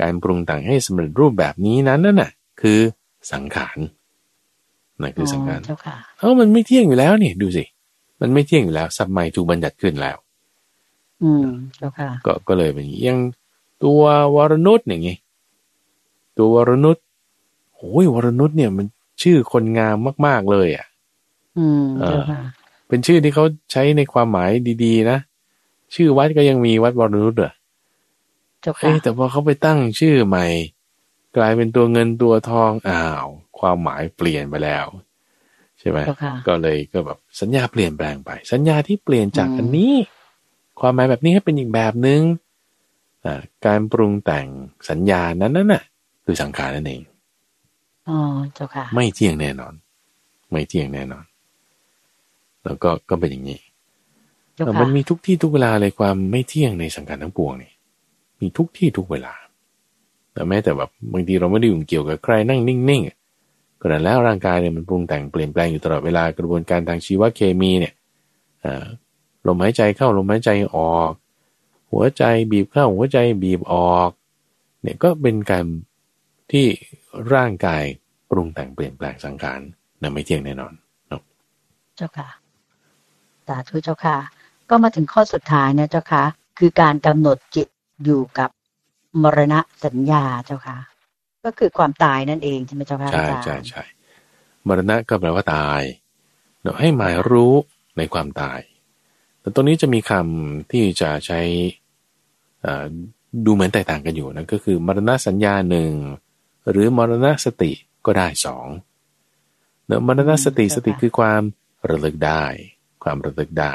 [0.00, 2.78] การปรุงแต่งให้สำเร็จรูปแบบนี้นั้นนั่นน่ะ คือ
[3.32, 3.78] สังขาร
[5.02, 7.64] นั่นคือสังขารเจ้าค่ะเอ้ามันไม่เที่ยงอยู่แล้วนี่ดูสิ
[8.20, 10.16] มันไม่เที่ยงอยู่แล้วสับใหม่ถูกบัญญัติขึ้นแล้ว
[11.22, 11.46] อืม
[11.76, 13.18] เจ้าค่ะ ก็ก็เลยเป็นอย่างนี้ยัง
[13.84, 14.02] ตัว
[14.36, 15.16] วรนุษย์อย่างงี้
[16.38, 17.04] ตัววรนุษย์
[17.76, 18.86] โอ้ยวรนุษย์เนี่ยมัน
[19.22, 19.96] ชื่อคนงาม
[20.26, 20.86] มาก ๆเลย อะ
[21.58, 22.40] อืมเออเจ้าค่ะ
[22.88, 24.50] เป็นชื่อที่เขาใช้ในความหมาย
[24.84, 25.18] ดีๆ นะ
[25.94, 27.52] ชื่อวัดก็ยังมีวัดวรนุษย์เหรอ
[28.60, 30.46] เจ้าค่ะเอ้ยแต่พอเขาไปตั้งชื่อใหม่
[31.36, 33.26] กลายเป็นตัวเงินตัวทองอ้าว
[33.60, 34.86] ความหมายเปลี่ยนไปแล้ว
[35.78, 39.92] ใช่ไหมเจ้าค่ะก็เลยก็แบบสัญญาเปลี่ยนแปลงไป สัญญาที่เปลี่ยนจากอืมอันนี้
[40.80, 42.20] ความหมายแบบนี้ให้เป็นอีกแบบหนึง่ง
[43.24, 44.46] อ่าการปรุงแต่ง
[44.90, 45.82] สัญญานั้นนั่นน่ะ
[46.24, 47.02] คือสังขารนั่นเอง
[48.08, 48.18] อ๋อ
[48.54, 49.74] เจ้าค่ะ ไม่เที่ยงแน่นอน
[50.50, 51.24] ไม่เที่ยงแน่นอน
[52.64, 53.60] แล้วก็ก็เป็นอย่างนี้
[54.54, 57.72] เจ้าแต่ค่ะมันมีทุกที่ทุกเวลาเลยความไม่เที่ยงในสังขารทั้งปวงนี่
[58.40, 59.34] มีทุกที่ทุกเวลา
[60.32, 63.19] แต่แม้แต่แบบบางทีเราไม่ได้ยุ่งเกี่ยวกับใครนั่งนิ่งๆ
[63.80, 67.94] ก็นั้นแล้วร่างกายเนี่ยมันปรุงแต่งเปลี่ยนแปลงอยู่ตลอดเวลากระบวนการทางชีวเคมีเนี่ย
[69.46, 71.12] ลมหายใจเข้าลมหายใจออก
[71.92, 74.10] หัวใจบีบเข้าหัวใจบีบออก
[74.82, 75.66] เนี่ยก็เป็นการ
[76.52, 76.66] ที่
[77.34, 77.82] ร่างกาย
[78.30, 79.60] ปรุงแต่งเปลี่ยนแปลงสังขาร
[80.02, 80.72] นะไม่เที่ยงแน่นอน
[81.08, 81.22] เนาะ
[81.96, 82.28] เจ้าค่ะ
[83.46, 84.16] สาธุเจ้าค่ะ
[84.70, 86.24] ก็มาถึงข้อสุดท้ายนะเจ้าค่ะ
[86.58, 87.68] คือการกำหนดจิต
[88.04, 88.50] อยู่กับ
[89.22, 90.76] มรณะสัญญาเจ้าค่ะ
[91.44, 93.82] ก็คือความตายนั่นเองใช่ไหมเจ้าค่ะใช่อาจารย์ใช่ใช่
[94.66, 95.82] มรณะก็แปลว่าตาย
[96.62, 97.54] เนาะให้หมายรู้
[97.96, 98.60] ในความตาย
[99.40, 101.40] แต่ตรงนี้จะมีคำที่จะใช้
[102.62, 102.86] เอ่อ
[103.46, 105.92] ดูเหมือนแตกต่างกันอยู่นะก็คือมรณะสัญญาหนึ่ง
[106.70, 107.72] หรือมรณะสติ
[108.06, 108.68] ก็ได้สอง
[109.86, 111.42] เนาะมรณะสติสติคือความ
[111.90, 112.44] ระลึกได้
[113.04, 113.74] ความระลึกได้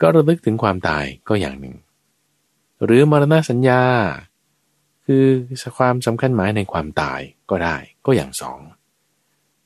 [0.00, 1.74] ก็ระลึกถึงความตายก็อย่างหนึ่ง
[2.84, 3.82] หรือมรณะสัญญา
[5.06, 5.24] คือ
[5.78, 7.76] ความสำคัญหมายในความตายก็ได้
[8.06, 8.58] ก็อย่างสอง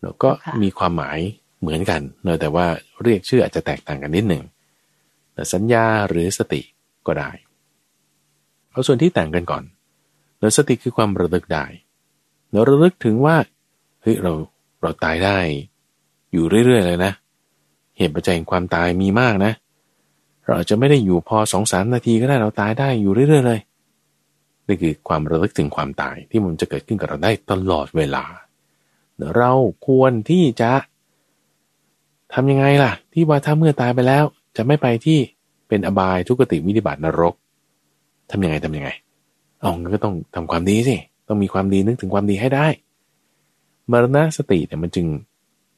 [0.03, 0.30] แล้วก็
[0.62, 1.18] มีความหมาย
[1.61, 2.66] เหมือนกันเนอะแต่ว่า
[3.03, 4.43] เรียกชื่ออาจจะแตกต่างกันนิดหนึ่ง
[5.34, 6.61] แต่สัญญาหรือสติ
[7.07, 7.30] ก็ได้
[8.70, 9.64] เอาส่วนที่แต่งกันก่อน
[10.38, 11.64] เนอะสติคือความระลึกได้
[12.51, 13.36] เนอะระลึกถึงว่า
[14.03, 14.32] เฮ้ยเรา
[14.82, 15.38] เราตายได้
[16.32, 17.12] อยู่เรื่อยๆเลยนะ
[17.97, 19.53] เหตุปัจจัยแห่งความตายมีมากนะ
[20.45, 23.61] เราอาจจะไม่ได้อยู่พอสองสามนาทีก็ได้เราตายได้อยู่เรื่อยๆเลย
[24.66, 28.24] นี่คือความระลึกถึงความตายที่มันจะเกิดขึ้นกับเราได้ตลอดเวลา
[29.36, 29.52] เรา
[29.86, 30.70] ควรที่จะ
[32.34, 34.24] ทำยังไงล่ะ ที่ว่าถ้าเมื่อตายไปแล้ว
[34.56, 35.18] จะไม่ไปที่
[35.68, 37.34] เป็นอบายทุกติวินิบัตินรก
[38.30, 38.90] ทำยังไงทำยังไง
[39.61, 40.96] เอางั้นก็ต้องทำความดีสิ
[41.28, 42.66] ต้องมีความดีนึกถึงความดีให้ได้
[43.90, 45.06] มรณะสติเนี่ยมันจึง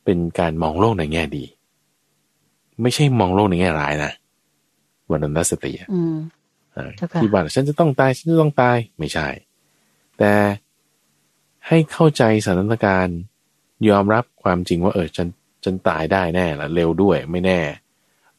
[0.05, 1.45] เป็นการมองโลกในแง่ดี
[2.83, 4.13] ไม่ใช่มองโลกในแง่ร้ายนะ
[5.11, 5.73] มรณสติ
[6.77, 9.29] อะอืมอ่าเจ้าค่ะที่ว่าฉันจะต้องตายฉันจะต้องตายไม่ใช่
[10.19, 10.33] แต่
[11.69, 13.19] ให้เข้าใจสถานการณ์
[13.89, 15.29] ยอมรับความจริงว่าเออฉัน
[15.65, 17.61] ฉันตายได้แน่ละเร็วด้วยไม่แน่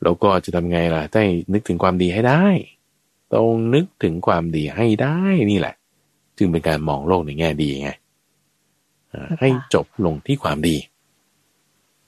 [0.04, 1.24] แล้วก็จะทำไงล่ะได้
[1.54, 2.46] นึกถึงความดีให้ได้
[3.34, 5.20] ต้องนึกถึงความดีให้ได้
[5.52, 5.76] นี่แหละ
[6.38, 7.90] จึงเป็นการมองโลกในแง่ดีไง
[9.14, 10.76] อ่าให้จบลงที่ความดี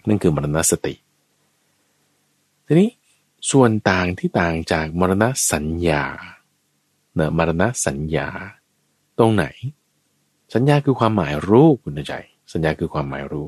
[0.07, 0.93] นั่นคือมรณสติ
[2.67, 2.89] ทีนี้
[3.51, 6.03] ส่วนต่างที่ต่างจากมรณะสัญญา
[7.15, 8.27] เนะมรณะสัญญา
[9.17, 9.45] ตรงไหน
[10.53, 12.13] สัญญาคือความหมายรู้คุณใจ
[12.53, 13.47] สัญญาคือความหมายรู้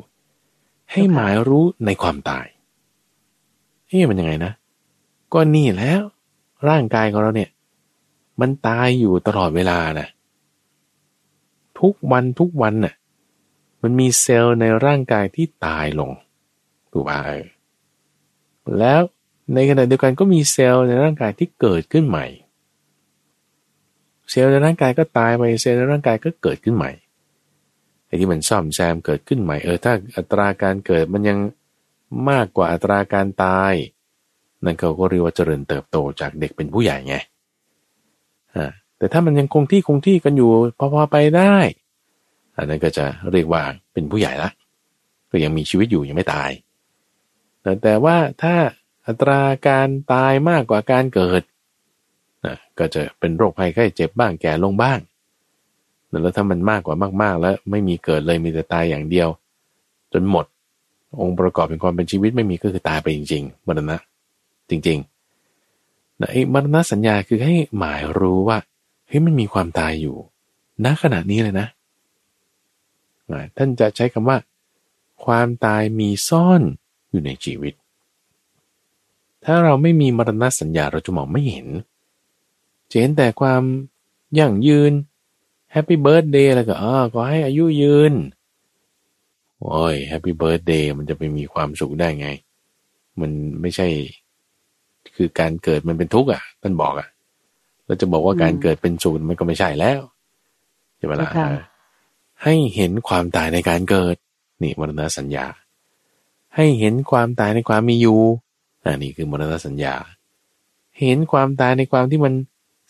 [0.92, 2.48] ให้หมายรู้ในความตาย
[3.88, 4.54] เฮ้มันยังไงนะ
[5.34, 6.02] ก็นี่แล้ว
[6.68, 7.52] ร่างกายของเราเนี่ย
[8.40, 10.08] มันตายอยู่ตลอดเวลานะ
[11.80, 12.96] ทุกวันทุกวันน่ะ
[13.82, 16.12] มันมีเซลล์ในร่างกายที่ตายลง
[16.92, 17.46] ถูกป่ะเออ
[18.80, 19.02] แล้ว
[19.54, 22.26] ในขณะเดียวกันก็มีเซลล์ในร่างกายที่เกิดขึ้นใหม่
[24.30, 26.92] เซลล์ในร่างกายก็ตายไปเซลล์ในร่างกายก็เกิดขึ้นใหม่
[28.06, 31.38] ไอ้ที่มันซ่อมแซมเกิดขึ้นใหม่เออถ้าอัตราการเกิดมันยัง
[32.30, 33.74] มากกว่าอัตราการตาย
[34.64, 37.16] นั่นเขาก็เรียกว่าเจริญเติบโตจากเด็กเป็นผู้ใหญ่ไง
[38.56, 41.56] อ่าแต่ถ้ามันยังคงที่คงที่กันอยู่พอๆไปได้
[42.58, 43.62] อันนั้นก็จะเรียกว่า
[43.94, 44.50] เป็นผู้ใหญ่ละ
[45.32, 46.50] ก็ยังมีชีวิตอยู่ยังไม่ตาย
[47.62, 48.54] แต่แต่ว่าถ้า
[49.08, 51.42] อัตราการตายมากกว่าการเกิด
[52.46, 55.00] นะก็จะเป็นโรคภัยไข้เจ็บบ้างแก่ลงบ้าง
[56.10, 59.30] แล้วถ้ามันมากกว่ามาก ๆ แล้วไม่มีเกิดเลยมีแต่ตายอย่างเดียว
[60.14, 60.46] จนหมด
[61.22, 63.98] องค์ประกอบเป็นความเป็นชีวิตไม่มีก็คือตายไปจริงๆมรณะ
[64.70, 68.58] จริงๆนะไอ้มรณะสัญญาคือให้หมายรู้ว่า
[69.08, 70.16] เฮ้ยมันมีความตายอยู่
[70.86, 71.68] ณขณะนี้เลยนะ
[73.58, 74.38] ท่านจะใช้คำว่า
[75.26, 76.62] ความตายมีซ่อน
[77.10, 77.74] อยู่ในชีวิต
[79.50, 81.68] ถ้าเราไม่มีมรณะสัญญาเราจะมองไม่เห็น
[82.92, 83.62] จะเห็นแต่ความ
[84.40, 84.92] ยั่งยืน
[85.72, 88.14] happy birthday แล้วก็อ๋อก็ให้อายุยืน
[89.62, 92.30] โอ้ย happy birthday มันจะไปมีความสุขได้ไง
[93.20, 93.32] มัน
[93.62, 93.88] ไม่ใช่
[95.16, 97.08] คือการเกิดมันเป็นทุกข์อะท่านบอกอะ
[97.86, 100.02] เราจะบอกว่าการเกิดเป็นสุขมันก็ไม่ใช่แล้ว
[100.98, 101.30] ใช่ไหมล่ะ
[102.44, 104.16] ให้เห็นความตายในการเกิด
[104.62, 105.46] นี่มรณะสัญญา
[106.56, 108.20] ให้เห็นความตายในความมีอยู่
[108.88, 109.96] อันนี้คือมรณะสัญญา
[111.00, 112.34] เห็นความตายในความที่มัน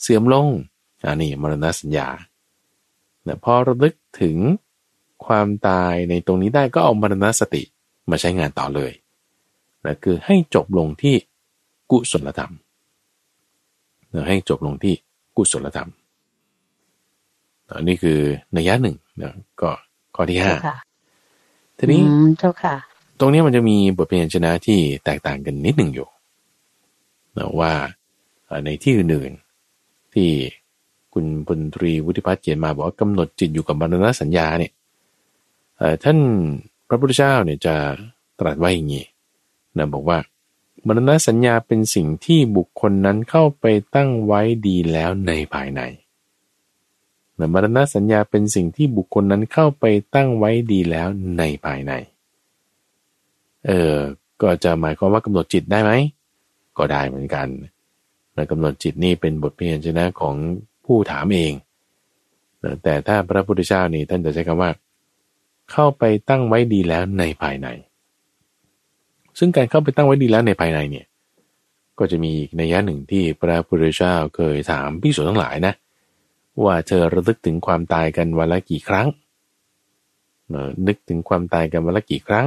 [0.01, 0.47] เสื่อมลง
[1.07, 2.07] อันนี้มรณะสัญญา
[3.23, 4.37] เนี่ยพอระลึกถึง
[5.25, 7.61] ความตายในตรงนี้ได้ก็เอามรณสติ
[8.09, 8.91] มาใช้งานต่อเลย
[9.85, 11.15] นะคือให้จบลงที่
[11.91, 12.53] กุศลธรรม
[14.13, 14.93] นะให้จบลงที่
[15.37, 15.89] กุศลธรรม
[17.75, 18.19] อันนี้คือ
[18.55, 19.69] นัยยะหนึ่งนะก็
[20.15, 20.53] ข้อที่ห้า
[21.77, 22.01] ทีนี้
[22.39, 22.75] เจ้าค่ะ
[23.20, 26.07] ตรงนี้มันจะมีบทเรียนชนะที่แตกต่างกันนิดหนึ่งอยู่
[27.38, 27.74] นะว่า
[28.65, 30.30] ในที่อื่นๆที่
[31.13, 34.72] คุณพลตรีวุฒิพัฒน์เขียนมาบอกว่ากำหนดจิตอยู่กับมรณะสัญญาเนี่ย
[36.03, 36.18] ท่าน
[36.88, 37.76] พระพุทธเจ้าเนี่ยจะ
[38.39, 39.05] ตรัสไว้อย่างนี้
[39.78, 40.18] นะบอกว่า
[40.88, 43.65] มรณะสัญญาเป็นสิ่งที่บุคคลนั้นเข้าไป
[43.95, 45.82] ตั้งไว้ดีแล้วในภายใน
[47.39, 51.07] นะมรณะสัญญาเป็นสิ่งที่บุคคลนั้นเข้าไปตั้งไว้ดีแล้ว
[51.38, 51.93] ในภายใน
[53.68, 53.95] เออ
[54.41, 55.91] ก็จะหมายความว่ากำหนดจิตได้ไหม
[56.78, 57.47] ก็ได้เหมือนกัน
[58.38, 60.36] นะกำหนดจิตนี่เป็นบทเพียนชนะของ
[60.86, 61.53] ผู้ถามเอง
[62.84, 64.72] แต่ถ้าพระพุทธเจ้านี่ท่านจะใช้คำว่า
[65.72, 67.68] เข้าไปตั้งไว้ดีแล้วในภายใน
[69.39, 71.05] ซึ่งการเข้าไปตั้งไว้ดีแล้วในภายในเนี่ย
[71.99, 75.74] ก็จะมีอีกในยะหนึ่งที่พระพุทธเจ้าเคยถามพิสูจทั้งหลายนะ
[76.63, 79.07] ว่าเธอระลึกถึงความตายกันวันละกี่ครั้ง
[80.88, 82.45] นึกถึงความตายกันวันละกี่ครั้ง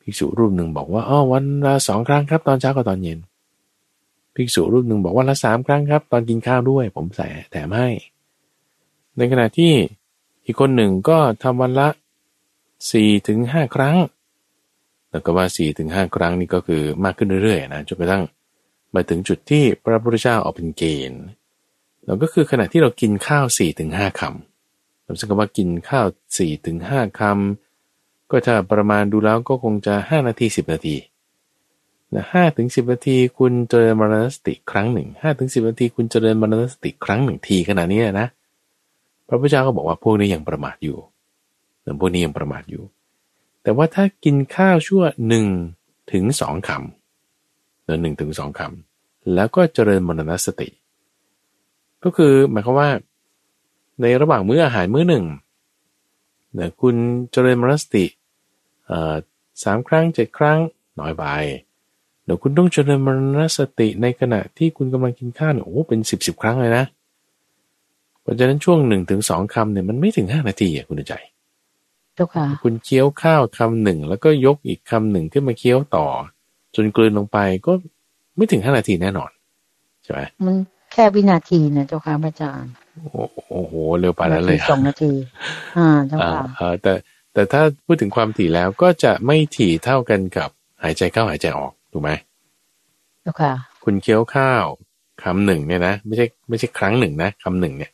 [0.00, 3.18] ภิกษุรูปหนึ่งบอกว่าอ๋อวันละสองครั้งครับตอนเช้ากับตอนเย็น
[4.34, 7.88] ภิกษุรูปหนึ่งบอกว่าละสามครั้งครับ ตอนกินข้าวด้วย ผมใส่แถมให้
[9.16, 9.72] ในขณะที่
[10.44, 11.88] อีกคนหนึ่งก็ทำวันละ
[12.90, 13.96] สี่ถึงห้าครั้ง
[15.10, 18.22] แล้วก็ว่าสี่ถึงห้าครั้งนี่ก็คือมากขึ้นเรื่อยๆนะจนกระทั่ง
[18.94, 21.22] มาถึงจุดที่พระพุทธเจ้าออกเป็นเกณฑ์
[22.04, 26.06] เราก็คือขณะที่เรากินข้าวสี่ถึงห้าคำเราซึ่งคำว่ากินข้าว
[26.38, 27.69] สี่ถึงห้าคำ
[28.30, 30.96] ก็ถ้าประมาณดูแล้วก็คงจะห้านาทีสิบนาที
[32.14, 38.26] นะห้าถึงสิบนาทีคุณเจริญมรณสติครั้งหนึ่งห้าถึงสิบนาทีคุณเจริญมรณสติครั้งหนึ่งทีขนาดนี้นะ
[39.28, 40.98] พระพุทธเจ้าก็บอกว่าพวกนี้ยังประมาทอยู่
[41.82, 42.82] แต่พวกนี้ยังประมาทอยู่
[43.62, 45.46] แต่ว่าถ้ากินข้าวชั่วหนึ่ง
[46.12, 50.68] ถึงสองคำเนือหนึ่งถึงสองคำแล้วก็เจริญมรณสติ
[52.04, 52.90] ก็คือหมายความว่า
[54.00, 55.24] ในระหว่างมื้ออาหารมื้อหนึ่ง
[56.54, 56.94] เนี่ยคุณ
[57.32, 58.04] เจริญมรณสติ
[59.64, 60.58] สามครั้งเจ็ดครั้ง
[61.00, 61.24] น้อยไป
[62.30, 66.84] ดี๋ยวคุณต้องเจริญมรณสติในขณะที่คุณกำลังกินข้าวเนี่ยโอ้เป็นสิบสิบครั้งเลยนะ
[68.22, 71.14] เพราะฉะนั้นช่วงหนึ่งถึงสองคำเนี่ยมันไม่ถึงห้านาทีอะคุณใจ
[72.14, 76.06] เจ้าค่ะคุณเคี้ยวข้าวคำหนึ่งแล้วก็ยกอีกคำหนึ่งขึ้นมาเคี้ยวต่อ
[76.74, 77.72] จนกลืนลงไปก็
[78.36, 79.30] ไม่ถึงห้านาทีแน่นอน
[80.02, 80.54] ใช่ไหมมัน
[80.92, 82.72] แค่วินาทีนะเจ้าค่ะพระอาจารย์
[83.52, 85.12] โอ้โหเร็วไปแล้วเลยสองนาที
[85.78, 86.92] อ่าเจ้าค่ะแต่
[87.34, 90.48] แต่ถ้าพูดถึงความถี่แล้วก็จะไม่ถี่เท่ากันกับ
[90.82, 92.10] หายใจเข้าหายใจออกถูกไหม
[93.22, 93.52] เจ้าค่ะ
[93.84, 94.64] คุณเคี้ยวข้าว
[95.22, 97.92] คำหนึ่งเนี่ยนะไม่ใช่ไม่ใช่ครั้งหนึ่งนะคำหนึ่งเนี่ย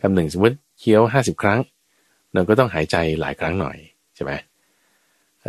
[0.00, 1.60] คำหนึ่งสมมติเคี้ยวห้าสิบครั้ง
[2.32, 3.76] เราก็ต้องหายใจหลายครั้งหน่อย
[4.14, 4.32] ใช่ไหม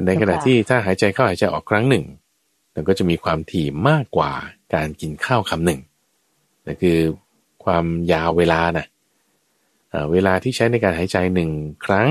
[0.05, 2.05] ในขณะที่ถ้าหายใจเข้าหายใจออกครั้งหนึ่ง
[2.73, 4.31] เราก็จะมีความถี่มากกว่า
[4.73, 5.79] การกินข้าวคำหนึ่ง
[6.65, 6.97] นั่นคือ
[7.63, 8.85] ความยาวเวลานะ
[10.11, 11.49] เวลาที่ใช้ในการหายใจหนึ่ง
[11.85, 12.09] ครั้ง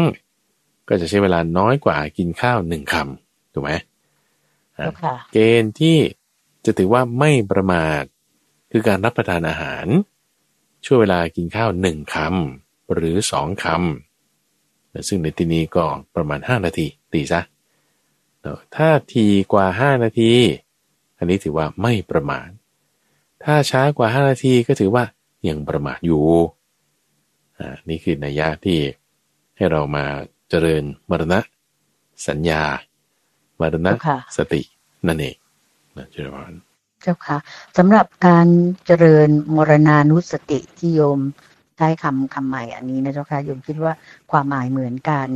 [0.88, 3.72] ก็จะใช้เวลาน้อยกว่ากินข้าวหนึ่งคำถูกไหม
[5.32, 5.98] เกณฑ์ที่
[6.64, 8.02] จะถือว่าไม่ประมาท
[8.70, 9.86] คือการรับประทานอาหาร
[10.84, 17.40] ช่วงเวลากินข้าวหนึ่งคำหรือสองคำซึ่งในที่นี้ก็ประมาณห้านาทีตีซะ
[18.76, 20.32] ถ้าทีกว่าห้านาที
[21.18, 22.48] อันนี้ถือว่าไม่ประมาท
[23.44, 25.04] ถ้าช้ากว่าห้านาทีก็ถือว่า
[25.48, 26.26] ยังประมาทอยู่
[27.58, 28.78] อ่านี่คือนัยยะที่
[29.56, 30.06] ให้เรามา
[30.54, 31.40] เจริญมรณะ
[32.28, 32.62] สัญญา
[33.60, 33.92] มรณะ
[34.36, 34.62] สติ
[35.06, 35.36] นั่นเอง
[35.96, 36.52] นะเจริญพร
[37.02, 37.38] เจ้าค่ะ
[37.78, 38.46] สำหรับการ
[38.86, 41.20] เจริญมรณานุสติที่โยม
[41.76, 43.92] ใช้คำคำใหม่อันนี้นะเจ้าค่ะโยมคิดว่า
[44.30, 45.28] ความหมายเหมือนกัน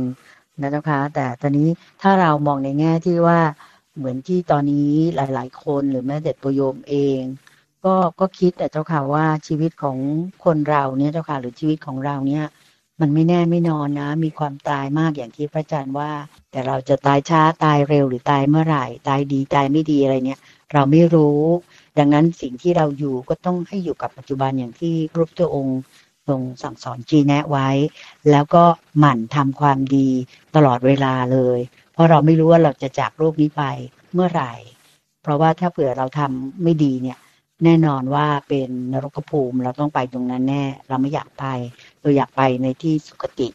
[0.61, 1.69] นะเจ้าค่ะแต่ตอนนี้
[2.01, 3.39] ถ้าเรามองในแง่ที่ว่า
[3.97, 7.19] เหมือนที่ตอนนี้หลาย ๆ คนหรือแม้แต่ตัวโยมเอง
[7.85, 9.97] ก็ก็คิดแต่เจ้าค่ะว่าชีวิตของ
[10.45, 12.45] คนเราเนี่ยเจ้าค่ะหรือชีวิตของเราเนี่ย
[13.01, 16.11] มันไม่แน่ไม่นอนนะ มีความตายมากอย่างที่พระอาจารย์ว่า
[16.51, 20.41] แต่เราจะตายช้าตายเร็วหรือตายเมื่อไหร่ ตายดีตายไม่ดีอะไรเนี่ย
[20.73, 21.41] เราไม่รู้
[21.97, 25.79] ดังนั้นสิ่งที่เราอยู่ก็ต้องให้อยู่กับปัจจุบันอย่างที่รูปตัวองค์
[26.27, 27.69] ทรงสั่งสอนจีแนะไว้
[28.31, 28.63] แล้วก็
[28.99, 30.09] หมั่นทำความดี
[30.55, 31.59] ตลอดเวลาเลย
[31.93, 33.63] เพราะเราไม่รู้ว่าเราจะจากโลกนี้ไป
[34.13, 34.53] เมื่อไหร่
[35.21, 37.17] เพราะว่าถ้าเผื่อเราทำไม่ดีเนี่ย
[37.63, 41.45] แน่นอนว่าเป็นนรกภูมิเราต้องไปตรงนั้นแน่ เราไม่อยากไป
[42.07, 43.47] เราอยากไปในที่สุคติ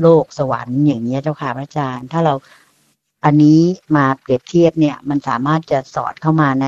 [0.00, 2.34] โลกสวรรค์อย่างนี้เจ้าค่ะพระอาจารย์ ถ้าเรา
[3.24, 3.60] อันนี้
[3.96, 6.66] มาเปรียบเทียบเนี่ย มันสามารถจะสอดเข้ามาใน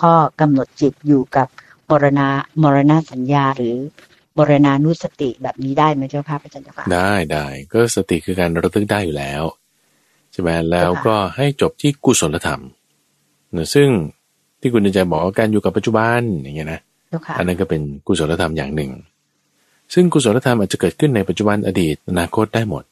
[0.00, 1.46] ข้อกำหนดจิตอยู่กับ
[1.90, 2.28] มรณะ
[2.62, 3.76] มรณะสัญญาหรือ
[4.38, 9.42] มรณานุสติแบบนี้ได้ไหมเจ้าค่ะพระอาจารย์เจ้าค่ะได้ได้ก็สติคือการระลึกได้อยู่แล้ว
[10.32, 12.62] ใช่ไหมแล้วก็ให้จบที่กุศลธรรม
[13.56, 13.88] นะซึ่ง
[14.60, 16.80] ที่คุณจะบอกว่าการอยู่กับปัจจุบันอย่างเงี้ยนะ
[17.38, 18.90] อันนั้นก็เป็นกุศลธรรมอย่างหนึ่ง
[19.92, 22.84] ซึ่งกุศลธรรมอาจจะเกิดขึ้นในปัจจุบันอดีตอนาคตได้หมด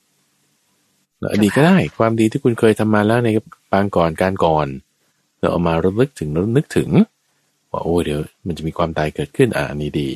[1.32, 3.28] อดีตก็ได้ความดีที่คุณเคยทำมาแล้วใน
[3.72, 4.66] ปางก่อนการก่อน
[5.38, 6.90] เราเอามาระลึกถึงระลึกถึง
[7.70, 10.10] ว่าโอ้เดี๋ยวมันจะมีความตายเกิดขึ้นอ่านี้ดี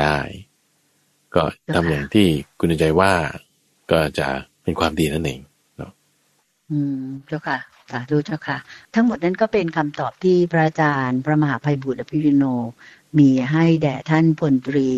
[0.00, 0.16] ได้
[1.34, 1.42] ก็
[1.74, 2.26] ทำอย่างที่
[2.58, 3.12] คุณใจว่า
[3.90, 4.26] ก็จะ
[4.62, 5.40] เป็นความดีนั่นเอง
[5.76, 5.92] เนาะ
[6.70, 7.58] อืมเจ้าค่ะ
[7.90, 8.56] สาธุเจ้าค่ะ
[8.94, 12.44] ทั้งหมดนั้นก็เป็นคำตอบที่พระอาจารย์พระมหาภัยบุตรพิริโน
[13.18, 14.88] มีให้แด่ท่านพลตรี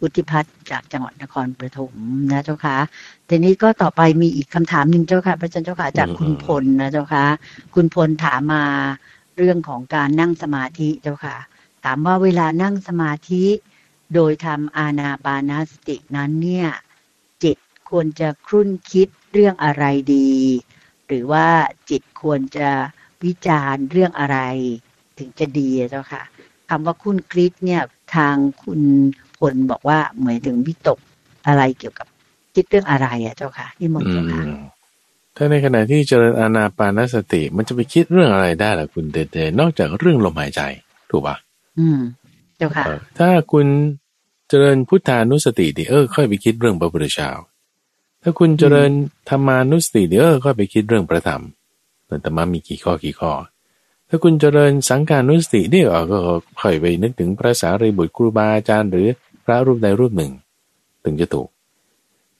[0.00, 1.92] วุฒิพัฒน์จากจังหวัดนครปฐม
[2.32, 2.76] นะเจ้าค่ะ
[3.28, 7.24] ทีนี้ก็ต่อไปมีอีกคำถามหนึ่งเจ้าค่ะพระอาจารย์เจ้าค่ะจากคุณพลนะเจ้าค่ะ
[7.74, 8.64] คุณพลถามมา
[9.36, 11.36] เรื่องของการนั่งสมาธิเจ้าค่ะ
[11.84, 13.44] ถามว่าเวลานั่งสมาธิ
[14.14, 16.68] โดยทำอาณาปานาสตินั้นเนี่ย
[17.44, 17.58] จิต
[17.90, 20.32] ควรจะครุ่นคิดเรื่องอะไรดี
[21.06, 21.46] หรือว่า
[21.90, 22.70] จิตควรจะ
[23.24, 24.38] วิจารณ์เรื่องอะไร
[25.18, 26.22] ถึงจะดีเจ้าค่ะ
[26.68, 27.82] คำว่าคุ้นคิดเนี่ย
[28.16, 28.80] ทางคุณ
[29.38, 30.98] พลบอกว่าเหมือนถึงวิตก
[31.46, 32.06] อะไรเกี่ยวกับ
[32.54, 34.42] คิดเรื่องอะไรอะเจ้าค่ะที่มนเจ้าค่ะ
[35.36, 40.60] ถ้าในขณะที่เจริญอาณาปานสติ มันจะไปคิดเรื่องอะไรได้ล่ะคุณเดเดนอกจากเรื่องลมหายใจ
[41.10, 41.36] ถูกปะ
[41.78, 41.98] อืม
[42.56, 42.84] เจ้าค่ะ
[43.18, 43.66] ถ้าคุณ
[44.48, 47.30] เจริญพุทธานุสติดีเออค่อยไปคิดเรื่องพระพุทธเจ้า
[48.22, 48.90] ถ้าคุณเจริญ
[49.28, 51.42] ธรรมานุสติดีเออค่อยไปคิดเรื่องพระธรรม
[52.22, 53.32] แต่มามีกี่ข้อกี่ข้อ
[54.08, 56.18] ถ้าคุณเจริญสังการนุสติเดียวก็
[56.60, 59.08] ค่อยไปนึกถึงพระสารีบุตรครูบาอาจารย์ หรือ
[59.44, 60.32] พระรูปใดรูปหนึ่ง
[61.04, 61.48] ถึงจะถูก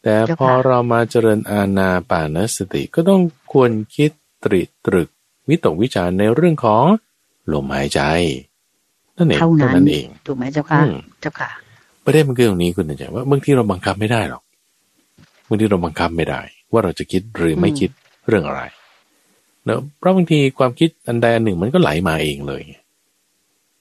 [0.03, 3.21] แต่พอเรามาเจริญอาณาปานสติก็ต้อง
[3.53, 4.11] ควรคิด
[4.45, 5.09] ตริตรึก
[5.49, 6.85] วิตกวิจารในเรื่องของ
[7.53, 8.01] ลมหายใจ
[9.17, 10.81] นั่นเองเท่านั้นเองถูกไหมเจ้าค่ะ
[11.21, 11.51] เจ้าค่ะ
[12.05, 14.43] ประเด็นมันคือตรงนี้คุณใจว่าบางทีเราบังคับไม่ได้หรอก
[15.49, 16.41] บางทีเราบังคับไม่ได้
[16.73, 17.91] ว่าเราจะคิดหรือไม่คิด
[18.29, 18.62] เรื่องอะไร
[19.65, 22.62] เนอะเพราะบางทีความคิดอันใดอันหนึ่งมันก็ไหลมาเองเลย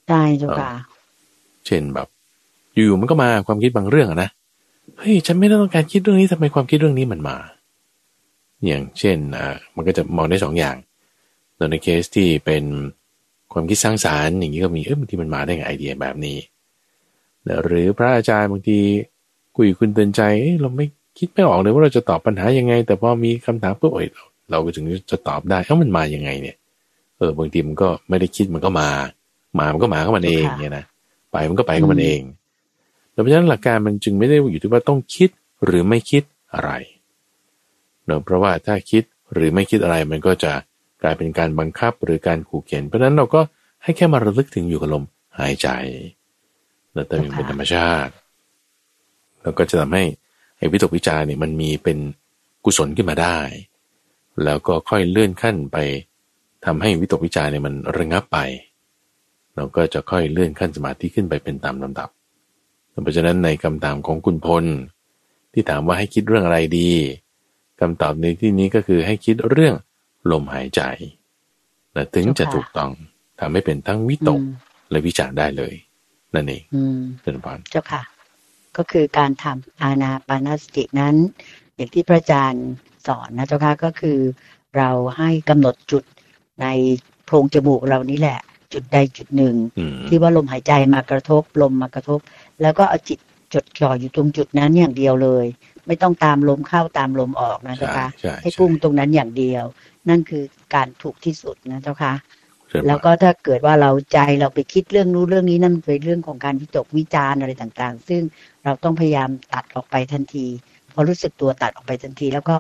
[0.08, 0.72] ใช่เจ้าค่ะ
[1.66, 2.08] เช่นแบบ
[2.74, 4.30] อยู่ๆมันก็มาความคิดบางเรื่องอะนะ
[4.98, 7.38] เฮ้ยฉันไม่ต้องการคิดเรื่องนี้ทำไมความคิดเรื่องนี้มันมา
[8.66, 10.76] อย่างเช่นอ่ามันก็จะมองได้สองอย่าง
[11.72, 12.64] ในเคสที่เป็น
[13.54, 16.38] ความคิดสร้างสารรค์อย่างนี้ก็มีเออบางทีมันมาได้ไงไอเดียแบบนี้
[17.64, 18.80] หรือพระอาจารย์บางที
[19.56, 20.22] คุยคุณเตือนใจ
[20.62, 20.86] เราไม่
[21.18, 24.26] คิดไม่ออกเลยว่าเราจะตอบปัญหายังไง แต่พอมีคำถามปุ๊บเอ้ยเรา
[24.66, 26.56] ก็ถึงจะตอบได้เอ้ามันมาอย่างไงเนี่ย
[27.18, 28.90] เออบางทีมันก็ไม่ได้คิดมันก็มา
[29.60, 30.86] มามันก็มาเข้ามันเองเนี่ยนะ
[31.32, 32.22] ไปมันก็ไปเข้ามันเอง
[33.16, 35.30] ดังนั้นหลักการมันจึงไม่ได้อยู่ที่ว่าต้องคิด
[35.66, 36.24] หรือไม่คิด
[36.54, 36.72] อะไร
[38.06, 40.54] เนาะเพราะว่าถ้าคิดหรือไม่คิดอะไรมันก็จะ
[41.02, 43.42] กลายเป็นการบังคับหรือการขู่เข็น เพราะฉะนั้นเราก็
[43.84, 45.04] ให้แค่มาระลึกถึงอยู่กับลม
[45.40, 45.68] หายใจ
[46.94, 48.14] เราเติมเป็นธรรมชาติ
[49.42, 50.04] แล้วก็จะทำให้
[50.58, 51.98] ไอ้วิตกวิจารเนี่ยมันมีเป็น
[52.66, 53.38] กุศลขึ้นมาได้
[54.44, 55.78] แล้วก็ค่อยเลื่อนขั้นไป
[56.66, 58.38] ทำให้วิตกวิจารเนี่ยมันระงับไป
[59.56, 62.10] เราก็จะค่อยเลื่อนขั้นสมาธิขึ้นไปเป็นตามลำดับ
[63.04, 64.66] เพราะฉะนั้นในคำถามของคุณพล
[65.54, 66.92] ที่ถามว่าให้คิดเรื่องอะไรดี
[67.80, 69.76] คำตอบในที่นี้ก็คือให้คิดเรื่อง
[70.32, 70.82] ลมหายใจ
[71.94, 72.92] และถึงจะถูกต้อง
[73.40, 74.42] ทำให้เป็นทั้งวิตก
[74.90, 75.74] และวิจารได้เลย
[76.36, 76.64] นั่นเอง
[77.24, 78.02] เป็นพรเจ้าค่ะ
[78.78, 81.16] ก็คือการทำอาณาปานสตินั้น
[81.76, 82.68] อย่างที่พระอาจารย์
[83.08, 84.20] สอนนะเจ้าค่ะก็คือ
[84.78, 86.04] เราให้กำหนดจุด
[86.62, 86.68] ใน
[87.26, 88.40] โพรงจมูกเรานี้แหละ
[88.74, 89.56] จุดใดจุดหนึ่ง
[90.08, 92.20] ที่ว่าลมหายใจมากระทบลมมากระทบ
[92.62, 93.20] แล้วก็เอาจิต
[93.54, 95.46] จดจ่ออยู่ตรงจุดนั้นอย่างเดียวเลย
[95.88, 98.08] ไม่ต้องตามลมเข้าตามลมออกนะเจ้าค่ะ
[98.42, 99.64] ให้พุ่งตรงนั้นอย่างเดียว
[100.10, 100.44] นั่นคือ
[100.76, 102.14] การถูกที่สุดนะเจ้าค่ะ
[102.88, 108.22] แล้วก็ถ้าเกิดว่าเราใจเราไปคิดเรื่องนู้นเรื่องนี้นั่นเป็นเรื่องของการวิตกวิจารณ์อะไรต่างๆ ซึ่ง
[108.64, 110.46] เราต้องพยายามตัดออกไปทันที
[110.94, 112.56] พอรู้สึกตัวตัดออกไปทันที แล้วก็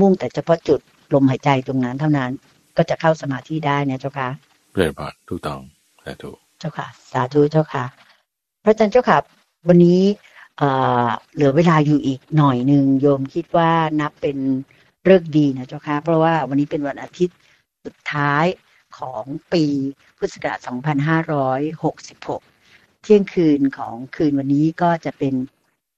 [0.00, 0.80] มุ่งแต่เฉพาะจุด
[1.14, 2.30] ลมหายใจตรงนั้นเท่านั้น
[2.76, 4.28] ก็จะเข้าสมาธิได้นะเจ้าค่ะ
[4.72, 5.60] เรื่อยๆถูกต้อง
[6.04, 7.84] สาธุเจ้าค่ะ สาธุเจ้าค่ะ
[8.64, 9.18] พระอาจารย์เจ้าค่ะ
[9.68, 10.00] วันนี้
[11.34, 13.70] เหลือเวลาอยู่อีกหน่อยหนึ่งโยมคิดว่า
[14.00, 14.38] นับเป็น
[15.04, 17.36] เลิกดีนะเจ้าค่ะ เพราะว่าวันนี้เป็นวันอาทิตย์
[17.84, 18.44] สุดท้าย
[18.98, 19.64] ของปี
[20.18, 20.58] พุทธศักราช
[21.86, 25.34] 2566 เที่ยงคืนของคืนวันนี้ก็จะเป็น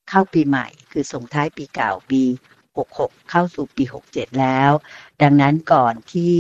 [0.09, 2.23] เข้าปีใหม่ คือส่งท้ายปีเก่าปี
[2.89, 4.71] 66 เข้าสู่ปี 67 แล้ว
[5.23, 6.35] ดังนั้นก่อนที่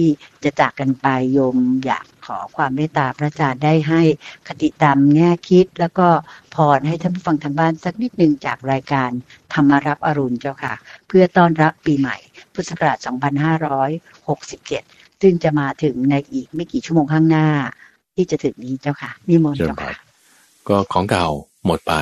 [0.45, 4.03] จะจากกันไปโยมอยากขอความเมตตาพระอาจารย์ได้ให้
[4.49, 6.09] คติธรรมแง่คิด แล้วก็
[6.55, 9.11] พรให้ท่านผู้ฟังทางบ้านสักนิดหนึ่งจากรายการ
[9.53, 10.74] ธรรมรับอรุณเจ้าค่ะ
[11.09, 12.16] เพื่อต้อนรับปีใหม่
[12.55, 17.47] พุทธศักราช 2567 ซึ่งจะมาถึงในอีกไม่กี่ชั่วโมงข้างหน้า
[18.14, 19.93] ที่จะถึงนี้เจ้าค่ะนิมนต์เชิญเจ้าค่ะ
[20.68, 21.26] ก็ของเก่า
[21.66, 21.95] หมดไป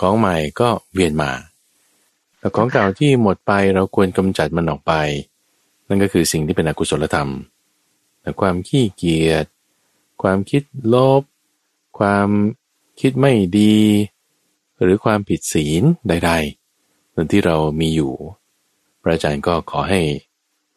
[0.00, 1.30] ของใหม่ก็เวียนมา
[2.40, 4.92] แต่ของเก่าที่หมดไปเราควรกำจัดมันออกไป
[5.88, 7.30] นั่นก็คือสิ่งที่เป็นอกุศลธรรม
[8.20, 9.46] แต่ความขี้เกียจ
[10.22, 11.22] ความคิดโลภ
[11.98, 12.28] ความ
[13.00, 13.78] คิดไม่ดี
[14.80, 18.12] หรือความผิดศีลใดๆนั่นที่เรามีอยู่
[19.02, 20.00] พระอาจารย์ก็ขอให้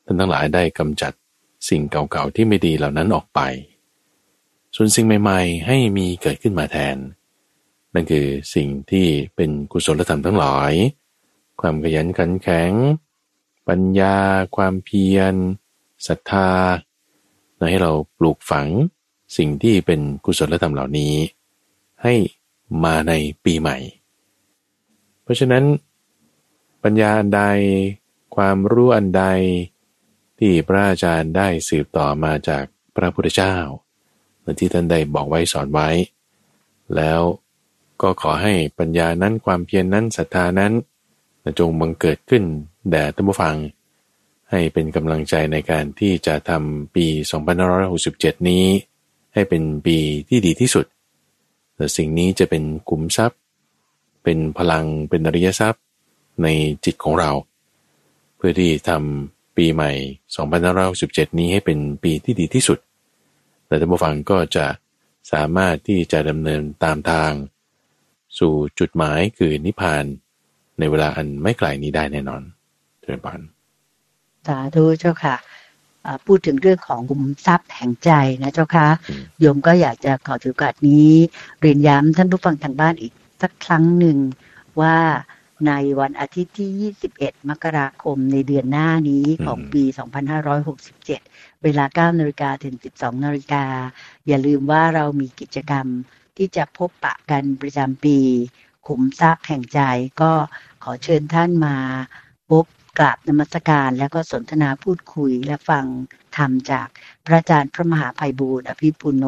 [0.06, 1.14] ท่านทั้งหลายได้กำจัด
[1.70, 3.40] สิ่งเก่าๆที่ไม่ดีเหล่านั้นออกไป
[4.76, 6.98] ส่วนสิ่งใหม่ ๆ ให้มีเกิดขึ้นมาแทน
[7.94, 10.74] นั่นคือสิ่งที่เป็นกุศลธรรมทั้งหลาย
[11.62, 12.72] ความขยันขันแข็ง
[13.68, 14.18] ปัญญา
[14.56, 15.34] ความเพียร
[16.08, 16.52] ศรัทธา
[17.70, 18.68] ให้เราปลูกฝัง
[19.38, 21.14] สิ่งที่เป็นกุศลธรรมเหล่านี้
[22.04, 22.14] ให้
[22.84, 23.78] มาในปีใหม่
[25.24, 25.64] เพราะฉะนั้น
[26.84, 27.44] ปัญญาอันใด
[28.36, 29.24] ความรู้อันใด
[30.40, 32.64] ที่พระอาจารย์ได้สืบต่อมาจาก
[32.96, 33.56] พระพุทธเจ้า
[34.40, 35.90] เหมือนที่ท่านได้บอกไว้สอนไว้
[36.96, 37.22] แล้ว
[38.02, 40.74] ก็ขอให้ปัญญานั้นความเพียรนนั้นศรัทธานั้น
[41.60, 42.44] จงบังเกิดขึ้น
[42.90, 43.56] แด่ท่านผู้ฟัง
[44.52, 47.06] ให้เป็นกำลังใจในการที่จะทำปี
[47.78, 48.66] 2567 นี้
[49.34, 49.98] ให้เป็นปี
[50.30, 50.86] ที่ดีที่สุด
[51.76, 53.40] แต่สิ่งนี้จะเป็นขุมทรัพย์
[54.24, 55.84] เป็นพลังเป็นอริยทรัพย์
[56.44, 56.48] ใน
[56.86, 57.32] จิตของเรา
[58.38, 59.92] เพื่อที่ทำปีใหม่
[60.66, 62.80] 2567 นี้ให้เป็นปีที่ดีที่สุด
[63.68, 64.66] แต่ท่านผู้ฟังก็จะ
[65.32, 67.32] สามารถที่จะดำเนินตามทาง
[68.40, 70.06] สู่จุดหมายคือนิพพาน
[70.80, 72.42] ในเวลาอันไม่ไกลนี้ได้แน่นอน
[73.02, 73.42] เจริญพร
[74.48, 75.36] สาธุเจ้าค่ะ
[76.06, 78.12] อ่าพูดถึงเรื่องของกุมทรัพย์แห่งใจ
[78.44, 81.12] นะเจ้าค่ะอืมโยมก็อยากจะขอถือโอกาสนี้
[81.62, 84.18] เรียนย้ำท่านผู้ฟังทางบ้านอีกสักครั้งหนึ่ง
[84.82, 84.96] ว่า
[85.68, 89.84] ในวันอาทิตย์ที่ 21 มกราคมในเดือนหน้านี้ของปี
[90.74, 93.66] 2567 เวลา 9 นาฬิกาถึง 12 นาฬิกา
[94.28, 95.86] อย่าลืมว่าเรามีกิจกรรม
[96.38, 98.18] ที่จะพบปะกันประจำปี
[98.88, 99.82] ขุมทรัพย์แห่งใจ
[100.22, 100.32] ก็
[100.84, 101.78] ขอเชิญท่านมา
[102.50, 102.66] พบ
[103.00, 105.86] กราบนมัสการแล้วก็สนทนาพูดคุยและฟัง
[106.38, 106.88] ธรรมจาก
[107.26, 109.26] พระอาจารย์พระมหาภัยบูร์อภิปุโน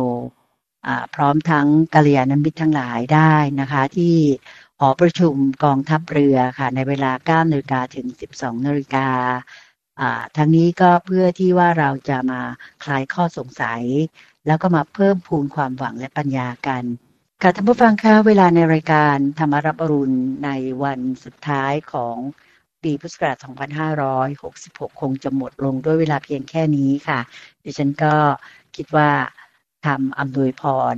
[0.88, 4.16] อ่าพร้อมทั้งกัลยาณมิตรทั้งหลายได้นะคะ ที่
[4.80, 7.12] หอประชุมกองทัพเรือค่ะ ในเวลา
[7.44, 9.10] 9นาฬิกาถึง 12นาฬิกา
[10.00, 12.42] อ่าทั้งนี้ก็เพื่อที่ว่าเราจะมา
[12.84, 13.84] คลายข้อสงสัย
[14.48, 16.84] แล้วก็มาเพิ่มพูนความหวังและปัญญากัน
[17.42, 20.50] ค่ะท่านผู้ฟังคะเวลาในรายการธรรมรับอรุณใน
[20.84, 22.18] วันสุดท้ายของ
[22.84, 23.36] ปีพุทธศักราช
[24.94, 27.20] 2566 คงจะหมดลงด้วยเวลาเพียงแค่นี้ค่ะ
[27.64, 28.16] ดิฉันก็
[28.76, 29.10] คิดว่า
[29.86, 30.64] ทำอำนวยพ
[30.94, 30.96] ร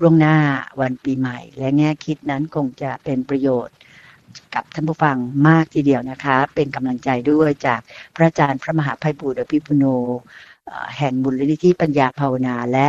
[0.00, 0.36] ล่วงหน้า
[0.80, 3.76] วันปีใหม่ และแง่คิดนั้นคงจะเป็นประโยชน์
[4.54, 5.16] กับท่านผู้ฟัง
[5.48, 7.80] มากทีเดียวนะคะ เป็นกำลังใจด้วยจาก
[8.14, 9.84] พระอาจารย์พระมหาภัยบูร์อภิปุโน
[10.98, 12.86] แห่งบุญนิธิปัญญาภาวนาและ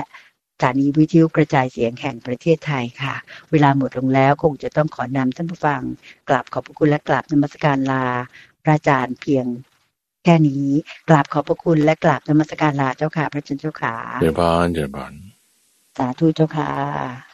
[0.64, 3.16] ถานีวิทยุกระจายเสียงแห่งประเทศไทยค่ะ
[3.52, 5.82] เวลาหมดลงแล้วคงจะต้องขอนำท่านผู้ฟัง
[6.30, 8.06] กราบขอบพระคุณและกราบนมัสการลา
[8.64, 9.46] พระอาจารย์เพียง
[10.24, 10.68] แค่นี้
[11.10, 15.14] กราบขอบพระคุณและกราบนมัสการลาเจ้าค่ะ พระเจ้าเจ้าค่ะเจริญพรเจริญพร
[15.98, 17.33] สาธุเจ้าค่ะ